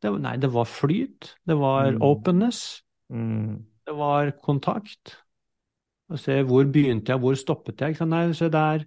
det, 0.02 0.12
nei, 0.26 0.34
det 0.42 0.50
var 0.54 0.66
flyt, 0.68 1.32
det 1.46 1.56
var 1.58 1.92
Mm. 1.92 2.02
openness, 2.02 2.82
Mm. 3.10 3.64
det 3.86 3.94
var 3.96 4.32
kontakt. 4.42 5.16
Og 6.10 6.18
se, 6.18 6.42
hvor 6.42 6.64
begynte 6.64 7.14
jeg, 7.14 7.20
hvor 7.22 7.34
stoppet 7.38 7.78
jeg? 7.80 7.96
Nei, 8.08 8.32
se 8.32 8.48
det 8.48 8.58
er, 8.58 8.86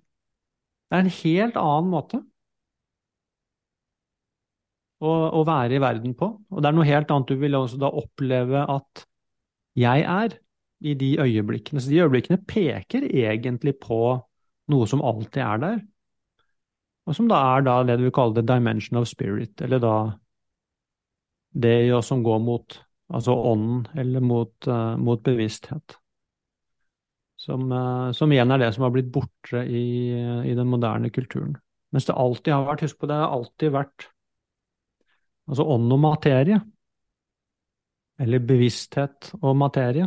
det 0.92 0.98
er 0.98 1.06
en 1.06 1.14
helt 1.22 1.56
annen 1.56 1.88
måte 1.88 2.18
å, 5.00 5.12
å 5.40 5.44
være 5.48 5.78
i 5.78 5.82
verden 5.82 6.16
på. 6.20 6.28
Og 6.52 6.60
det 6.60 6.68
er 6.68 6.76
noe 6.76 6.90
helt 6.90 7.14
annet 7.14 7.32
du 7.32 7.40
vil 7.40 7.56
også 7.56 7.80
da 7.80 7.92
oppleve 8.02 8.66
at 8.70 9.06
jeg 9.80 10.04
er 10.04 10.36
i 10.84 10.98
de 11.00 11.14
øyeblikkene. 11.24 11.80
Så 11.80 11.94
de 11.94 12.02
øyeblikkene 12.04 12.42
peker 12.44 13.08
egentlig 13.08 13.78
på 13.80 14.02
noe 14.72 14.90
som 14.92 15.04
alltid 15.06 15.42
er 15.46 15.64
der. 15.64 15.80
Og 17.08 17.16
som 17.18 17.32
da 17.32 17.40
er 17.56 17.64
da 17.66 17.80
det 17.88 17.98
du 18.02 18.10
vil 18.10 18.16
kalle 18.20 18.36
the 18.36 18.44
dimension 18.46 19.00
of 19.00 19.08
spirit, 19.10 19.56
eller 19.64 19.80
da 19.82 19.96
det 21.56 22.04
som 22.04 22.22
går 22.24 22.44
mot 22.44 22.78
altså 23.12 23.34
ånden, 23.36 23.88
eller 23.96 24.24
mot, 24.24 24.54
uh, 24.68 25.00
mot 25.00 25.24
bevissthet. 25.24 26.01
Som, 27.42 27.72
eh, 27.74 28.12
som 28.14 28.32
igjen 28.32 28.54
er 28.54 28.62
det 28.62 28.72
som 28.76 28.86
har 28.86 28.94
blitt 28.94 29.10
borte 29.14 29.64
i, 29.66 29.86
i 30.46 30.54
den 30.58 30.70
moderne 30.70 31.10
kulturen. 31.14 31.56
Mens 31.92 32.08
det 32.08 32.16
alltid 32.16 32.54
har 32.54 32.68
vært, 32.68 32.86
husk 32.86 33.00
på 33.02 33.10
det, 33.10 33.18
har 33.18 33.34
alltid 33.36 33.74
vært 33.74 34.08
altså 35.50 35.66
ånd 35.74 35.92
og 35.92 36.00
materie. 36.04 36.60
Eller 38.22 38.46
bevissthet 38.46 39.32
og 39.42 39.58
materie. 39.58 40.06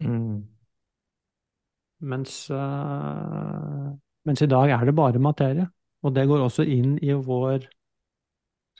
Mm. 0.00 0.38
Mens, 2.00 2.36
eh, 2.54 3.90
mens 4.24 4.42
i 4.42 4.48
dag 4.48 4.72
er 4.72 4.86
det 4.86 4.96
bare 4.96 5.20
materie. 5.20 5.66
Og 6.06 6.14
det 6.16 6.28
går 6.30 6.46
også 6.46 6.64
inn 6.64 6.94
i 7.02 7.12
vår 7.12 7.66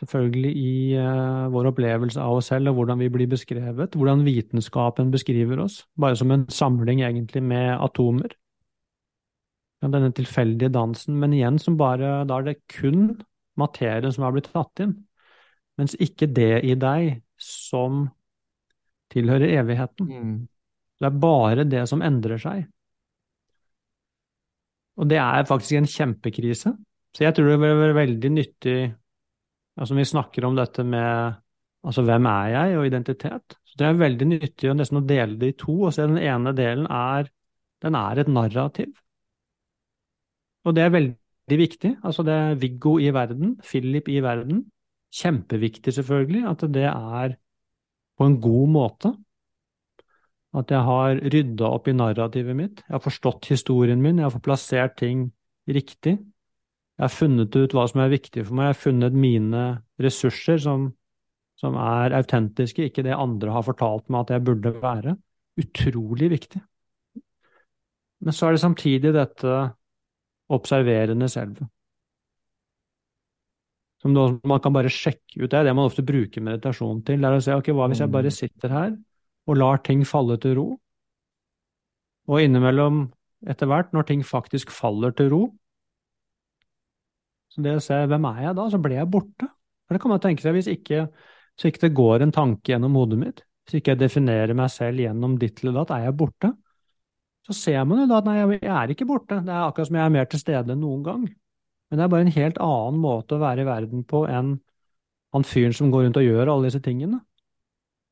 Selvfølgelig 0.01 0.51
i 0.57 0.75
eh, 0.97 1.47
vår 1.53 1.71
opplevelse 1.75 2.21
av 2.25 2.39
oss 2.39 2.49
selv 2.49 2.71
og 2.71 2.79
hvordan 2.79 3.01
vi 3.03 3.11
blir 3.13 3.29
beskrevet. 3.29 3.97
Hvordan 3.99 4.25
vitenskapen 4.25 5.11
beskriver 5.13 5.61
oss. 5.67 5.83
Bare 6.01 6.17
som 6.17 6.33
en 6.33 6.47
samling 6.49 7.03
egentlig 7.05 7.43
med 7.45 7.75
atomer. 7.77 8.33
Ja, 9.81 9.91
denne 9.93 10.09
tilfeldige 10.17 10.73
dansen. 10.73 11.19
Men 11.21 11.37
igjen 11.37 11.61
som 11.61 11.77
bare 11.81 12.25
Da 12.29 12.39
er 12.39 12.49
det 12.49 12.63
kun 12.73 13.21
materien 13.61 14.13
som 14.13 14.25
har 14.25 14.33
blitt 14.33 14.49
tatt 14.55 14.81
inn. 14.81 14.97
Mens 15.77 15.97
ikke 16.01 16.29
det 16.29 16.65
i 16.65 16.77
deg 16.81 17.21
som 17.41 18.07
tilhører 19.13 19.53
evigheten. 19.61 20.09
Mm. 20.09 20.37
Det 21.01 21.09
er 21.09 21.21
bare 21.21 21.65
det 21.69 21.87
som 21.89 22.05
endrer 22.05 22.41
seg. 22.41 22.65
Og 25.01 25.09
det 25.09 25.21
er 25.21 25.49
faktisk 25.49 25.79
en 25.79 25.89
kjempekrise. 25.89 26.73
Så 27.17 27.25
jeg 27.25 27.35
tror 27.35 27.49
det 27.49 27.61
vil 27.63 27.81
være 27.81 27.97
veldig 27.97 28.31
nyttig, 28.33 28.79
altså 29.81 29.97
vi 29.97 30.07
snakker 30.09 30.47
om 30.47 30.59
dette 30.59 30.85
med 30.87 31.39
altså 31.81 32.05
hvem 32.05 32.27
er 32.29 32.49
jeg 32.53 32.79
og 32.79 32.87
identitet, 32.87 33.57
så 33.65 33.79
det 33.81 33.87
er 33.87 34.01
veldig 34.01 34.27
nyttig 34.29 34.71
å 34.71 34.77
nesten 34.77 35.07
dele 35.09 35.39
det 35.41 35.55
i 35.55 35.59
to 35.63 35.77
og 35.87 35.95
se 35.97 36.05
den 36.05 36.21
ene 36.21 36.53
delen 36.57 36.89
er 36.93 37.31
den 37.81 37.97
er 37.97 38.21
et 38.21 38.29
narrativ. 38.29 38.93
Og 40.69 40.77
det 40.77 40.85
er 40.85 40.93
veldig 40.93 41.59
viktig. 41.59 41.95
Altså 42.05 42.25
det 42.27 42.35
er 42.37 42.59
Viggo 42.61 42.99
i 43.01 43.09
verden, 43.15 43.57
Philip 43.65 44.09
i 44.13 44.21
verden. 44.21 44.67
Kjempeviktig 45.17 45.95
selvfølgelig 45.97 46.45
at 46.51 46.67
det 46.75 46.87
er 46.91 47.37
på 48.19 48.29
en 48.29 48.37
god 48.41 48.69
måte. 48.69 49.15
At 50.53 50.71
jeg 50.71 50.83
har 50.85 51.23
rydda 51.33 51.71
opp 51.71 51.89
i 51.89 51.95
narrativet 51.97 52.57
mitt. 52.59 52.83
Jeg 52.85 52.93
har 52.93 53.03
forstått 53.05 53.49
historien 53.53 54.03
min. 54.03 54.19
Jeg 54.19 54.29
har 54.29 54.45
plassert 54.45 54.99
ting 54.99 55.31
riktig. 55.71 56.19
Jeg 57.01 57.07
har 57.07 57.17
funnet 57.17 57.57
ut 57.57 57.73
hva 57.73 57.87
som 57.89 58.03
er 58.05 58.11
viktig 58.13 58.43
for 58.45 58.53
meg. 58.59 58.67
Jeg 58.67 58.75
har 58.75 58.83
funnet 58.83 59.15
mine 59.17 59.61
ressurser 60.05 60.59
som, 60.61 60.83
som 61.57 61.79
er 61.81 62.13
autentiske, 62.19 62.91
ikke 62.91 63.05
det 63.07 63.15
andre 63.17 63.55
har 63.55 63.65
fortalt 63.65 64.11
meg 64.13 64.27
at 64.27 64.33
jeg 64.35 64.45
burde 64.45 64.73
være. 64.83 65.15
Utrolig 65.65 66.29
viktig. 66.35 66.61
Men 68.21 68.37
så 68.37 68.51
er 68.51 68.53
det 68.53 68.61
samtidig 68.61 69.15
dette 69.17 69.55
observerende 70.53 71.31
selve. 71.33 71.71
Som 74.05 74.13
man 74.13 74.61
kan 74.61 74.77
bare 74.77 74.93
sjekke 74.93 75.41
ut. 75.41 75.49
Det 75.49 75.57
er 75.57 75.71
det 75.71 75.75
man 75.79 75.89
ofte 75.89 76.05
bruker 76.05 76.45
meditasjon 76.45 77.01
til. 77.09 77.25
Det 77.25 77.31
er 77.31 77.39
å 77.39 77.47
se 77.49 77.57
ok, 77.57 77.73
hva 77.81 77.89
hvis 77.89 78.05
jeg 78.05 78.13
bare 78.13 78.35
sitter 78.35 78.77
her 78.77 78.93
og 79.49 79.57
lar 79.57 79.81
ting 79.89 80.05
falle 80.05 80.37
til 80.41 80.59
ro? 80.61 80.69
Og 82.29 82.45
innimellom, 82.45 83.07
etter 83.49 83.73
hvert, 83.73 83.89
når 83.97 84.05
ting 84.13 84.21
faktisk 84.21 84.69
faller 84.69 85.17
til 85.17 85.33
ro, 85.33 85.43
så 87.51 87.65
det 87.65 87.77
å 87.77 87.83
se 87.83 87.99
hvem 88.07 88.27
er 88.31 88.43
jeg 88.47 88.57
da, 88.59 88.67
så 88.71 88.81
ble 88.83 88.97
jeg 88.97 89.11
borte. 89.11 89.49
For 89.87 89.97
det 89.97 90.03
kan 90.03 90.13
man 90.13 90.23
tenke 90.23 90.45
seg 90.45 90.55
hvis 90.55 90.71
ikke, 90.71 91.05
så 91.59 91.71
ikke 91.71 91.85
det 91.89 91.97
går 91.99 92.25
en 92.25 92.35
tanke 92.35 92.73
gjennom 92.73 92.99
hodet 93.01 93.19
mitt, 93.21 93.45
hvis 93.67 93.81
ikke 93.81 93.95
jeg 93.95 94.03
definerer 94.05 94.57
meg 94.59 94.71
selv 94.73 95.03
gjennom 95.03 95.37
ditt 95.41 95.63
eller 95.63 95.81
datt, 95.81 95.95
er 95.97 96.07
jeg 96.07 96.19
borte. 96.21 96.53
Så 97.47 97.57
ser 97.57 97.85
man 97.89 98.03
jo 98.03 98.09
da 98.11 98.21
at 98.21 98.29
nei, 98.29 98.37
jeg 98.61 98.71
er 98.71 98.93
ikke 98.93 99.09
borte. 99.09 99.41
Det 99.43 99.53
er 99.53 99.65
akkurat 99.65 99.89
som 99.89 99.99
jeg 99.99 100.07
er 100.07 100.15
mer 100.15 100.29
til 100.31 100.43
stede 100.43 100.75
enn 100.75 100.83
noen 100.85 101.03
gang. 101.07 101.25
Men 101.91 101.99
det 101.99 102.05
er 102.05 102.13
bare 102.13 102.27
en 102.27 102.37
helt 102.37 102.61
annen 102.63 103.01
måte 103.03 103.35
å 103.35 103.43
være 103.43 103.65
i 103.65 103.69
verden 103.69 104.05
på 104.07 104.23
enn 104.31 104.55
han 105.35 105.47
fyren 105.47 105.75
som 105.75 105.91
går 105.91 106.07
rundt 106.07 106.19
og 106.21 106.27
gjør 106.27 106.53
alle 106.53 106.69
disse 106.69 106.83
tingene. 106.85 107.21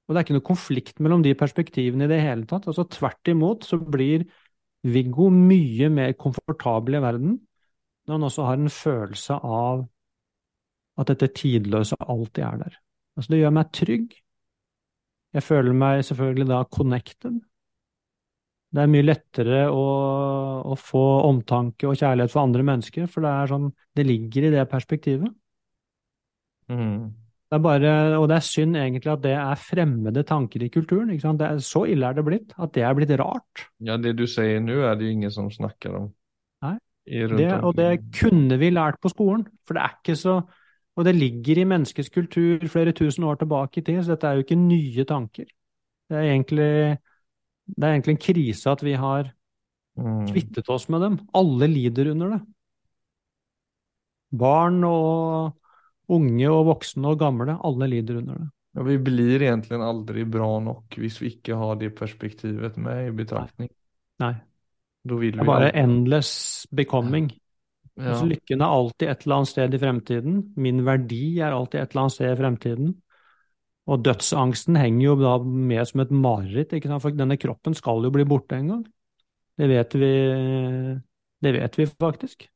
Og 0.06 0.14
det 0.14 0.20
er 0.20 0.26
ikke 0.26 0.38
noe 0.38 0.48
konflikt 0.48 1.02
mellom 1.04 1.22
de 1.22 1.34
perspektivene 1.38 2.06
i 2.06 2.10
det 2.10 2.20
hele 2.24 2.48
tatt. 2.48 2.66
Altså 2.70 2.86
Tvert 2.90 3.30
imot 3.30 3.66
så 3.68 3.78
blir 3.78 4.24
Viggo 4.88 5.28
mye 5.34 5.90
mer 5.92 6.14
komfortabel 6.18 6.96
i 6.96 7.02
verden 7.02 7.36
når 8.08 8.16
han 8.16 8.28
også 8.30 8.46
har 8.48 8.58
en 8.58 8.72
følelse 8.72 9.36
av 9.44 9.84
at 10.98 11.12
dette 11.12 11.28
tidløse 11.36 11.98
alltid 12.00 12.42
er 12.44 12.62
der. 12.64 12.78
Altså 13.18 13.34
Det 13.34 13.42
gjør 13.42 13.54
meg 13.54 13.70
trygg. 13.76 14.16
Jeg 15.36 15.44
føler 15.44 15.76
meg 15.76 16.02
selvfølgelig 16.08 16.48
da 16.48 16.62
connected. 16.72 17.36
Det 18.68 18.82
er 18.82 18.90
mye 18.92 19.04
lettere 19.04 19.60
å, 19.72 19.84
å 20.72 20.74
få 20.76 21.04
omtanke 21.28 21.88
og 21.88 21.96
kjærlighet 21.96 22.32
for 22.32 22.44
andre 22.44 22.64
mennesker, 22.68 23.06
for 23.08 23.24
det 23.24 23.30
er 23.32 23.52
sånn 23.52 23.70
Det 23.96 24.04
ligger 24.04 24.48
i 24.48 24.52
det 24.52 24.66
perspektivet. 24.70 25.32
Mm. 26.68 27.08
Det 27.48 27.56
er 27.56 27.62
bare, 27.64 27.92
og 28.18 28.26
det 28.28 28.36
er 28.36 28.44
synd 28.44 28.76
egentlig 28.76 29.08
at 29.08 29.22
det 29.24 29.32
er 29.32 29.60
fremmede 29.62 30.24
tanker 30.28 30.66
i 30.66 30.68
kulturen. 30.68 31.14
ikke 31.14 31.32
er, 31.46 31.62
så 31.64 31.86
ille 31.88 32.10
er 32.10 32.18
det 32.18 32.24
blitt, 32.26 32.52
at 32.60 32.74
det 32.76 32.84
er 32.84 32.96
blitt 32.96 33.14
rart. 33.16 33.68
Ja, 33.80 33.96
det 33.96 34.18
du 34.18 34.26
sier 34.28 34.60
nå, 34.60 34.82
er 34.84 34.98
det 34.98 35.08
jo 35.08 35.14
ingen 35.16 35.32
som 35.32 35.48
snakker 35.52 35.96
om. 35.96 36.10
Nei. 37.08 37.38
Det, 37.38 37.48
og 37.64 37.74
det 37.78 37.90
kunne 38.18 38.58
vi 38.60 38.70
lært 38.74 38.98
på 39.02 39.10
skolen, 39.12 39.46
for 39.66 39.74
det 39.78 39.84
er 39.84 39.96
ikke 39.98 40.16
så 40.18 40.38
Og 40.98 41.04
det 41.06 41.14
ligger 41.14 41.60
i 41.60 41.64
menneskets 41.70 42.10
kultur 42.10 42.64
flere 42.66 42.90
tusen 42.92 43.22
år 43.24 43.36
tilbake 43.38 43.78
i 43.78 43.82
tid, 43.86 44.00
så 44.02 44.16
dette 44.16 44.26
er 44.26 44.34
jo 44.34 44.42
ikke 44.42 44.56
nye 44.58 45.04
tanker. 45.06 45.44
Det 46.10 46.16
er 46.18 46.24
egentlig, 46.32 46.98
det 47.68 47.84
er 47.86 47.92
egentlig 47.92 48.14
en 48.16 48.24
krise 48.24 48.70
at 48.72 48.82
vi 48.82 48.92
har 48.98 49.32
Mm. 49.98 50.26
kvittet 50.30 50.68
oss 50.70 50.88
med 50.88 51.00
dem. 51.02 51.18
Alle 51.34 51.66
lider 51.66 52.10
under 52.12 52.28
det. 52.30 52.40
Barn 54.30 54.84
og 54.84 55.56
unge 56.12 56.50
og 56.52 56.66
voksne 56.68 57.08
og 57.12 57.18
gamle, 57.18 57.56
alle 57.64 57.88
lider 57.90 58.20
under 58.20 58.34
det. 58.42 58.48
Ja, 58.76 58.84
vi 58.86 58.98
blir 59.02 59.42
egentlig 59.42 59.80
aldri 59.82 60.24
bra 60.28 60.58
nok 60.62 60.94
hvis 61.00 61.20
vi 61.22 61.32
ikke 61.32 61.56
har 61.58 61.78
det 61.80 61.94
perspektivet 61.98 62.76
med 62.78 63.08
i 63.08 63.14
betraktning. 63.22 63.70
Nei. 64.20 64.34
Vil 64.34 64.47
Det 65.06 65.44
er 65.44 65.48
bare 65.48 65.70
endless 65.78 66.66
becoming. 66.74 67.30
ja. 67.96 68.10
Altså, 68.12 68.26
lykken 68.30 68.62
er 68.62 68.74
alltid 68.78 69.08
et 69.08 69.24
eller 69.24 69.36
annet 69.36 69.50
sted 69.52 69.74
i 69.74 69.80
fremtiden. 69.82 70.40
Min 70.56 70.84
verdi 70.86 71.22
er 71.40 71.54
alltid 71.54 71.80
et 71.80 71.92
eller 71.94 72.04
annet 72.04 72.16
sted 72.16 72.32
i 72.32 72.40
fremtiden. 72.42 72.92
Og 73.88 74.04
dødsangsten 74.04 74.76
henger 74.76 75.04
jo 75.06 75.16
da 75.16 75.38
med 75.40 75.88
som 75.88 76.02
et 76.04 76.12
mareritt, 76.12 76.74
ikke 76.76 76.90
sant? 76.90 77.02
for 77.02 77.16
denne 77.16 77.38
kroppen 77.40 77.74
skal 77.74 78.04
jo 78.04 78.12
bli 78.12 78.26
borte 78.28 78.58
en 78.58 78.70
gang. 78.74 78.86
Det 79.58 79.68
vet 79.70 79.96
vi, 79.98 80.12
det 81.42 81.52
vet 81.56 81.78
vi 81.80 81.86
faktisk. 81.88 82.46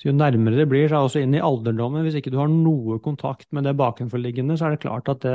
Så 0.00 0.08
jo 0.08 0.14
nærmere 0.16 0.62
det 0.62 0.68
blir, 0.70 0.88
så 0.88 0.98
er 0.98 1.06
også 1.06 1.20
inn 1.22 1.36
i 1.36 1.42
alderdommen, 1.44 2.02
hvis 2.02 2.16
ikke 2.18 2.32
du 2.32 2.40
har 2.40 2.48
noe 2.50 2.96
kontakt 3.04 3.50
med 3.52 3.68
det 3.68 3.76
bakenforliggende, 3.78 4.56
så 4.58 4.66
er 4.66 4.74
det 4.74 4.82
klart 4.82 5.10
at 5.12 5.20
det 5.22 5.34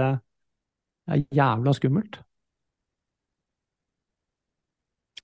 er 1.07 1.23
jævla 1.37 1.75
skummelt. 1.77 2.17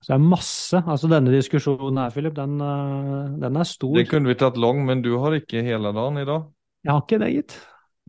Så 0.04 0.12
det 0.12 0.16
er 0.18 0.24
masse, 0.34 0.80
altså 0.84 1.08
denne 1.08 1.32
diskusjonen 1.32 1.96
her, 2.02 2.10
Philip, 2.12 2.34
den, 2.36 2.58
eh, 2.60 3.36
den 3.40 3.56
er 3.56 3.64
stor. 3.64 3.94
Det 3.96 4.04
kunne 4.10 4.28
vi 4.28 4.36
tatt 4.36 4.58
lang, 4.60 4.82
men 4.84 5.00
du 5.00 5.14
har 5.22 5.32
ikke 5.32 5.62
hele 5.64 5.94
dagen 5.96 6.20
i 6.20 6.26
dag. 6.28 6.44
Jeg 6.84 6.92
har 6.92 7.00
ikke 7.06 7.20
det, 7.22 7.30
gitt. 7.32 7.54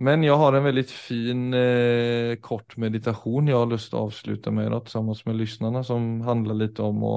Men 0.03 0.25
jeg 0.27 0.35
har 0.35 0.57
en 0.57 0.67
veldig 0.67 0.83
fin 0.91 1.55
eh, 1.55 2.33
kort 2.43 2.75
meditasjon 2.83 3.47
jeg 3.47 3.55
har 3.55 3.71
lyst 3.71 3.93
til 3.93 4.01
å 4.01 4.03
avslutte 4.09 4.51
med 4.51 4.75
da, 4.75 4.81
sammen 4.91 5.15
med 5.23 5.39
lytterne, 5.39 5.85
som 5.87 6.11
handler 6.27 6.59
litt 6.65 6.83
om 6.83 6.99
å 7.07 7.15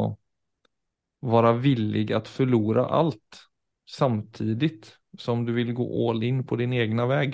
være 1.27 1.57
villig 1.59 2.07
å 2.15 2.23
forlore 2.31 2.87
alt, 2.87 3.43
samtidig 3.91 4.77
som 5.19 5.43
du 5.43 5.57
vil 5.59 5.75
gå 5.75 5.91
all 6.07 6.23
in 6.23 6.45
på 6.47 6.63
din 6.63 6.79
egen 6.79 7.03
vei. 7.11 7.25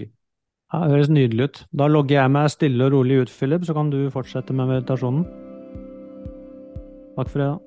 Ja, 0.72 0.86
det 0.86 0.94
høres 0.96 1.12
nydelig 1.12 1.50
ut. 1.50 1.64
Da 1.76 1.92
logger 1.92 2.22
jeg 2.22 2.38
meg 2.40 2.52
stille 2.56 2.88
og 2.88 2.96
rolig 2.96 3.26
ut, 3.26 3.40
Philip, 3.42 3.68
så 3.68 3.76
kan 3.76 3.92
du 3.92 4.06
fortsette 4.14 4.56
med 4.56 4.72
meditasjonen. 4.72 5.43
Takk 7.16 7.28
for 7.28 7.38
det, 7.38 7.58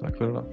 Takk 0.00 0.16
for 0.16 0.24
i 0.24 0.32
det. 0.32 0.44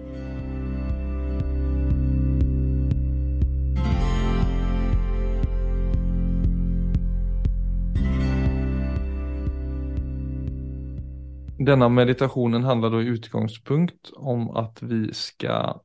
Denna 11.65 11.89
meditationen 11.89 12.63
handlar 12.63 12.89
då 12.89 13.01
i 13.01 13.05
utgångspunkt 13.05 14.11
om 14.15 14.49
att 14.49 14.81
vi 14.81 15.13
ska 15.13 15.81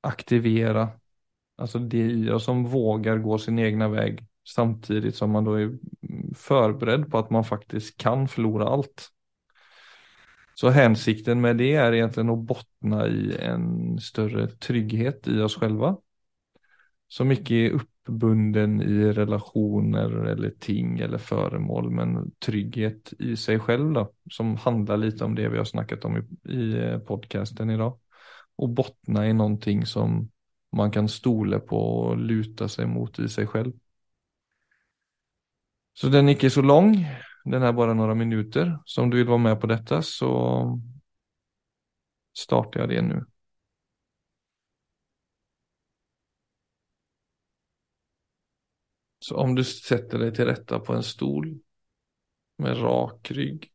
aktivera, 0.00 0.88
alltså 1.56 1.78
det 1.78 2.10
i 2.10 2.30
oss 2.30 2.44
som 2.44 2.64
vågar 2.64 3.18
gå 3.18 3.38
sin 3.38 3.58
egna 3.58 3.88
väg 3.88 4.26
samtidigt 4.48 5.16
som 5.16 5.30
man 5.30 5.44
då 5.44 5.54
är 5.54 5.78
förberedd 6.34 7.10
på 7.10 7.18
att 7.18 7.30
man 7.30 7.44
faktiskt 7.44 7.96
kan 7.96 8.28
förlora 8.28 8.68
allt. 8.68 9.08
Så 10.62 10.70
hensikten 10.70 11.40
med 11.40 11.56
det 11.56 11.74
är 11.74 11.92
egentligen 11.92 12.30
att 12.30 12.38
bottna 12.38 13.08
i 13.08 13.36
en 13.40 13.98
större 14.00 14.46
trygghet 14.46 15.28
i 15.28 15.40
oss 15.40 15.56
själva. 15.56 15.96
Som 17.08 17.32
ikke 17.34 17.56
er 17.64 17.74
uppbunden 17.80 18.76
i 18.82 19.08
relationer 19.12 20.14
eller 20.30 20.52
ting 20.62 21.00
eller 21.00 21.18
föremål, 21.18 21.90
men 21.90 22.30
trygghet 22.38 23.12
i 23.18 23.36
sig 23.36 23.58
själv 23.58 23.92
då, 23.92 24.12
som 24.30 24.56
handlar 24.56 24.96
lite 24.96 25.24
om 25.24 25.34
det 25.34 25.48
vi 25.48 25.58
har 25.58 25.64
snackat 25.64 26.04
om 26.04 26.16
i, 26.16 26.52
i 26.52 26.78
eh, 26.78 26.98
podcasten 26.98 27.70
idag. 27.70 27.98
Och 28.56 28.68
bottna 28.68 29.26
i 29.28 29.32
någonting 29.32 29.86
som 29.86 30.30
man 30.76 30.90
kan 30.90 31.08
stole 31.08 31.58
på 31.58 31.82
og 32.06 32.22
luta 32.22 32.68
seg 32.68 32.86
mot 32.86 33.18
i 33.18 33.26
seg 33.28 33.50
selv. 33.50 33.74
Så 35.98 36.06
den 36.08 36.30
er 36.30 36.38
ikke 36.38 36.54
så 36.54 36.62
lång, 36.62 36.94
den 37.44 37.62
är 37.62 37.72
bara 37.72 37.94
några 37.94 38.14
minuter. 38.14 38.78
Så 38.84 39.02
om 39.02 39.10
du 39.10 39.16
vill 39.16 39.26
vara 39.26 39.38
med 39.38 39.60
på 39.60 39.66
detta 39.66 40.02
så 40.02 40.80
startar 42.38 42.80
jag 42.80 42.88
det 42.88 43.02
nu. 43.02 43.24
Så 49.18 49.36
om 49.36 49.54
du 49.54 49.64
sätter 49.64 50.18
dig 50.18 50.34
till 50.34 50.44
rätta 50.44 50.80
på 50.80 50.92
en 50.92 51.02
stol 51.02 51.58
med 52.56 52.82
rak 52.82 53.30
rygg, 53.30 53.72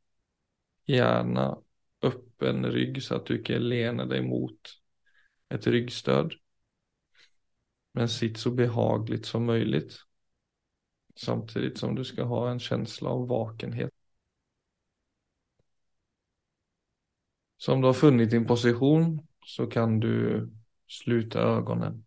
gärna 0.86 1.58
öppen 2.02 2.66
rygg 2.66 3.04
så 3.04 3.16
att 3.16 3.26
du 3.26 3.44
kan 3.44 3.70
lena 3.70 4.06
dig 4.06 4.22
mot 4.22 4.60
ett 5.50 5.68
ryggstöd. 5.68 6.34
Men 7.94 8.10
sitt 8.10 8.38
så 8.38 8.52
behagligt 8.52 9.26
som 9.26 9.46
möjligt. 9.46 10.07
Samtidigt 11.18 11.78
som 11.78 11.96
du 11.96 12.04
ska 12.04 12.24
ha 12.24 12.52
en 12.52 12.60
känsla 12.60 13.10
av 13.10 13.28
vakenhet. 13.28 13.92
Så 17.58 17.74
om 17.74 17.82
du 17.82 17.88
har 17.88 17.94
funnit 17.94 18.32
din 18.32 18.48
position 18.48 19.28
så 19.46 19.68
kan 19.68 20.00
du 20.00 20.50
sluta 20.88 21.40
ögonen. 21.40 22.06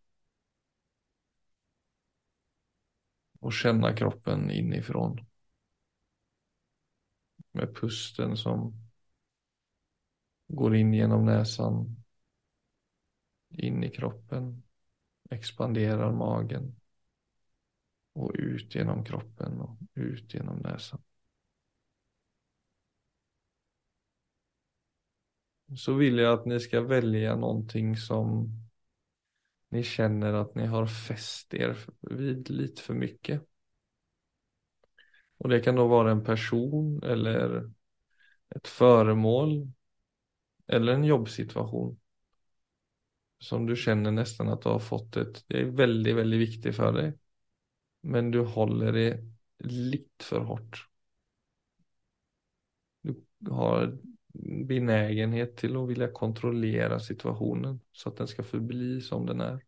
Och 3.40 3.52
känna 3.52 3.96
kroppen 3.96 4.50
inifrån. 4.50 5.26
Med 7.52 7.74
pusten 7.76 8.36
som 8.36 8.74
går 10.48 10.76
in 10.76 10.94
genom 10.94 11.24
näsan. 11.24 11.96
In 13.48 13.84
i 13.84 13.90
kroppen. 13.90 14.62
Expanderar 15.30 16.12
magen. 16.12 16.79
Och 18.20 18.32
ut 18.38 18.74
gjennom 18.74 19.04
kroppen 19.04 19.60
og 19.64 19.76
ut 19.94 20.34
gjennom 20.34 20.58
nesa. 20.60 20.98
Så 25.76 25.94
vil 25.96 26.18
jeg 26.20 26.28
at 26.28 26.48
ni 26.50 26.58
skal 26.60 26.88
velge 26.90 27.36
noe 27.40 27.94
som 27.96 28.42
ni 29.70 29.84
kjenner 29.86 30.36
at 30.40 30.52
ni 30.58 30.66
har 30.68 30.90
fäst 30.90 31.54
er 31.54 31.78
vid 32.10 32.50
litt 32.52 32.82
for 32.82 32.98
mye. 32.98 33.38
Og 35.40 35.54
det 35.54 35.62
kan 35.64 35.78
da 35.80 35.86
være 35.88 36.12
en 36.16 36.24
person 36.26 36.98
eller 37.00 37.62
et 38.56 38.68
föremål 38.68 39.54
eller 40.68 40.92
en 40.98 41.08
jobbsituation. 41.08 41.94
Som 43.40 43.64
du 43.66 43.76
kjenner 43.78 44.12
nesten 44.12 44.52
at 44.52 44.66
du 44.66 44.74
har 44.74 44.84
fått 44.84 45.16
et 45.16 45.40
det 45.48 45.62
er 45.62 45.72
veldig, 45.78 46.16
veldig 46.20 46.44
viktig 46.44 46.76
for 46.76 46.98
dig. 46.98 47.14
Men 48.02 48.30
du 48.30 48.40
håller 48.44 48.92
det 48.92 49.08
litt 49.64 50.22
for 50.22 50.40
hårt. 50.40 50.86
Du 53.02 53.50
har 53.50 53.98
benägenhet 54.68 55.56
til 55.58 55.76
å 55.76 55.86
ville 55.88 56.10
kontrollere 56.14 57.00
situasjonen 57.02 57.80
så 57.92 58.12
at 58.12 58.22
den 58.22 58.30
skal 58.30 58.46
forbli 58.46 59.00
som 59.04 59.26
den 59.26 59.42
er. 59.44 59.58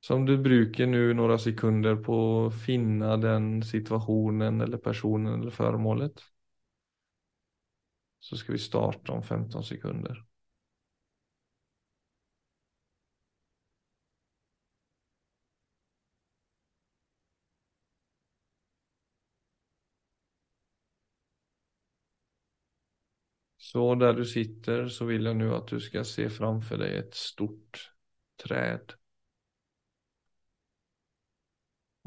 Så 0.00 0.14
om 0.14 0.26
du 0.26 0.38
bruker 0.38 0.86
nu 0.86 1.14
några 1.14 1.38
sekunder 1.38 1.96
på 1.96 2.14
å 2.14 2.50
finne 2.50 3.16
den 3.16 3.62
situasjonen 3.62 4.60
eller 4.60 4.78
personen 4.78 5.40
eller 5.40 5.50
föremålet. 5.50 6.22
Så 8.20 8.36
skal 8.36 8.52
vi 8.52 8.58
starte 8.58 9.12
om 9.12 9.22
15 9.22 9.64
sekunder. 9.64 10.25
Så 23.76 23.94
der 23.94 24.12
du 24.16 24.24
sitter 24.24 24.86
så 24.88 25.04
vil 25.04 25.26
jeg 25.28 25.36
nu 25.36 25.50
at 25.52 25.68
du 25.68 25.76
skal 25.84 26.04
se 26.08 26.30
framfor 26.32 26.78
deg 26.80 26.94
et 26.96 27.18
stort 27.18 27.82
träd. 28.40 28.94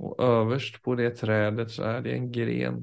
Og 0.01 0.15
øverst 0.25 0.81
på 0.81 0.95
det 0.97 1.11
trädet 1.21 1.67
så 1.75 1.85
er 1.91 2.01
det 2.01 2.15
en 2.15 2.31
gren. 2.33 2.81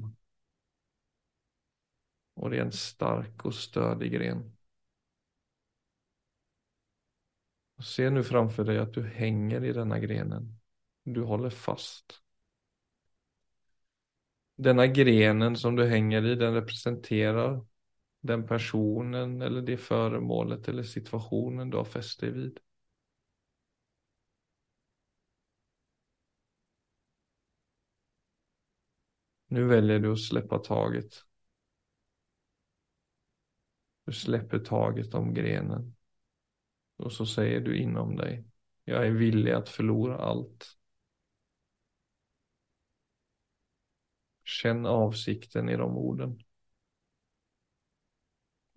Og 2.37 2.51
det 2.51 2.61
er 2.61 2.65
en 2.69 2.71
stark 2.71 3.45
og 3.45 3.59
stødig 3.59 4.13
gren. 4.15 4.47
Se 7.83 8.07
nu 8.09 8.23
framfor 8.23 8.71
deg 8.71 8.85
at 8.87 8.95
du 8.95 9.03
henger 9.03 9.67
i 9.67 9.75
denne 9.75 9.99
grenen. 9.99 10.51
Du 11.03 11.25
holder 11.27 11.51
fast. 11.51 12.21
Denne 14.55 14.87
grenen 14.87 15.59
som 15.59 15.75
du 15.75 15.83
henger 15.83 16.23
i, 16.23 16.37
den 16.39 16.55
representerar 16.55 17.65
den 18.27 18.47
personen 18.47 19.41
eller 19.41 19.61
det 19.61 19.77
föremålet 19.77 20.67
eller 20.67 20.83
situationen 20.83 21.69
du 21.69 21.77
har 21.77 21.85
fäst 21.85 22.19
deg 22.19 22.33
vid. 22.33 22.59
Nu 29.55 29.63
velger 29.67 29.99
du 30.03 30.09
å 30.11 30.17
slippe 30.19 30.59
taget. 30.63 31.21
Du 34.05 34.11
slipper 34.13 34.59
taget 34.59 35.13
om 35.13 35.33
grenen. 35.33 35.93
og 36.97 37.11
så 37.13 37.25
sier 37.29 37.59
du 37.61 37.73
innom 37.77 38.15
deg, 38.17 38.39
jeg 38.89 39.09
er 39.09 39.17
villig 39.19 39.53
å 39.53 39.61
förlora 39.69 40.17
alt. 40.31 40.65
Kjenn 44.53 44.85
avsikten 44.93 45.69
i 45.69 45.77
de 45.77 45.89
orden. 46.07 46.37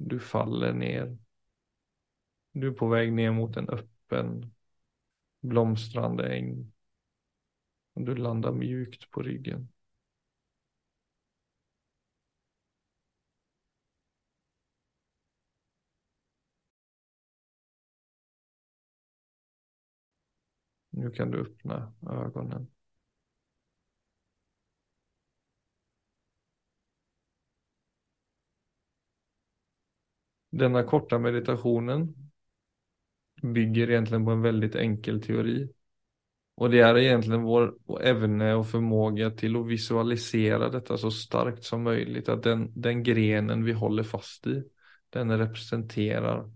Du 0.01 0.19
faller 0.21 0.73
ned. 0.73 1.19
Du 2.61 2.67
er 2.69 2.75
på 2.81 2.89
vei 2.93 3.09
ned 3.17 3.33
mot 3.39 3.57
en 3.63 3.69
öppen, 3.79 4.31
blomstrande 5.41 6.29
äng. 6.39 6.73
Och 7.93 8.03
du 8.03 8.15
landar 8.17 8.53
mjukt 8.53 9.11
på 9.11 9.23
ryggen. 9.23 9.69
Nu 20.91 21.11
kan 21.11 21.31
du 21.31 21.39
öppna 21.41 21.93
ögonen. 22.11 22.67
Denna 30.61 30.83
korta 30.83 31.19
meditationen 31.19 32.15
bygger 33.43 33.91
egentligen 33.91 34.25
på 34.25 34.31
en 34.31 34.43
väldigt 34.43 34.75
enkel 34.75 35.23
teori. 35.23 35.69
Och 36.57 36.71
det 36.71 36.81
är 36.81 36.99
egentligen 36.99 37.43
vår 37.43 37.75
evne 38.01 38.55
och 38.55 38.67
förmåga 38.67 39.31
till 39.31 39.57
att 39.57 39.67
visualisera 39.67 40.69
detta 40.69 40.97
så 40.97 41.11
starkt 41.11 41.65
som 41.65 41.83
möjligt. 41.83 42.29
Att 42.29 42.43
den, 42.43 42.73
den 42.81 43.03
grenen 43.03 43.65
vi 43.65 43.73
håller 43.73 44.03
fast 44.03 44.47
i, 44.47 44.63
den 45.11 45.39
representerar 45.39 46.51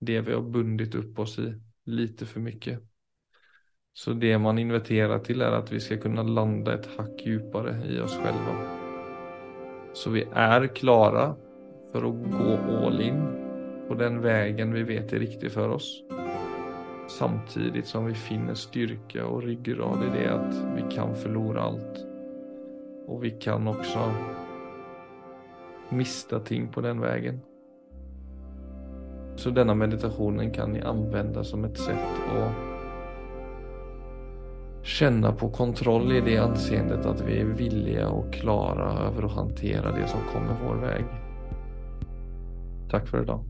det 0.00 0.20
vi 0.20 0.32
har 0.32 0.42
bundit 0.42 0.94
upp 0.94 1.18
oss 1.18 1.38
i 1.38 1.60
lite 1.84 2.26
för 2.26 2.40
mycket. 2.40 2.80
Så 3.92 4.12
det 4.12 4.38
man 4.38 4.58
inviterar 4.58 5.18
till 5.18 5.40
är 5.40 5.52
att 5.52 5.72
vi 5.72 5.80
ska 5.80 5.96
kunna 5.96 6.22
landa 6.22 6.74
ett 6.74 6.96
hack 6.96 7.26
djupare 7.26 7.82
i 7.88 8.00
oss 8.00 8.16
själva. 8.16 8.70
Så 9.92 10.10
vi 10.10 10.26
är 10.32 10.66
klara 10.66 11.36
för 11.92 11.98
att 11.98 12.32
gå 12.32 12.86
all 12.86 13.00
in 13.00 13.45
på 13.88 13.94
den 13.94 14.20
vägen 14.20 14.72
vi 14.72 14.82
vet 14.82 15.12
är 15.12 15.18
riktig 15.18 15.52
för 15.52 15.68
oss. 15.68 16.02
Samtidigt 17.08 17.86
som 17.86 18.06
vi 18.06 18.14
finner 18.14 18.54
styrka 18.54 19.26
och 19.26 19.42
ryggrad 19.42 20.02
i 20.02 20.18
det 20.18 20.34
att 20.34 20.54
vi 20.76 20.94
kan 20.96 21.16
förlora 21.16 21.62
allt. 21.62 22.06
Och 23.06 23.24
vi 23.24 23.30
kan 23.30 23.68
också 23.68 24.12
mista 25.88 26.40
ting 26.40 26.68
på 26.68 26.80
den 26.80 27.00
vägen. 27.00 27.40
Så 29.36 29.50
denna 29.50 29.74
meditationen 29.74 30.50
kan 30.50 30.72
ni 30.72 30.80
använda 30.80 31.44
som 31.44 31.64
ett 31.64 31.78
sätt 31.78 32.20
att 32.36 32.52
känna 34.82 35.32
på 35.32 35.48
kontroll 35.48 36.12
i 36.12 36.20
det 36.20 36.38
anseendet 36.38 37.06
att 37.06 37.20
vi 37.20 37.40
är 37.40 37.44
villiga 37.44 38.08
och 38.08 38.32
klara 38.32 38.92
över 38.92 39.22
att 39.22 39.32
hantera 39.32 39.92
det 39.92 40.06
som 40.06 40.20
kommer 40.32 40.56
vår 40.66 40.74
väg. 40.74 41.04
Tack 42.90 43.08
för 43.08 43.22
idag. 43.22 43.44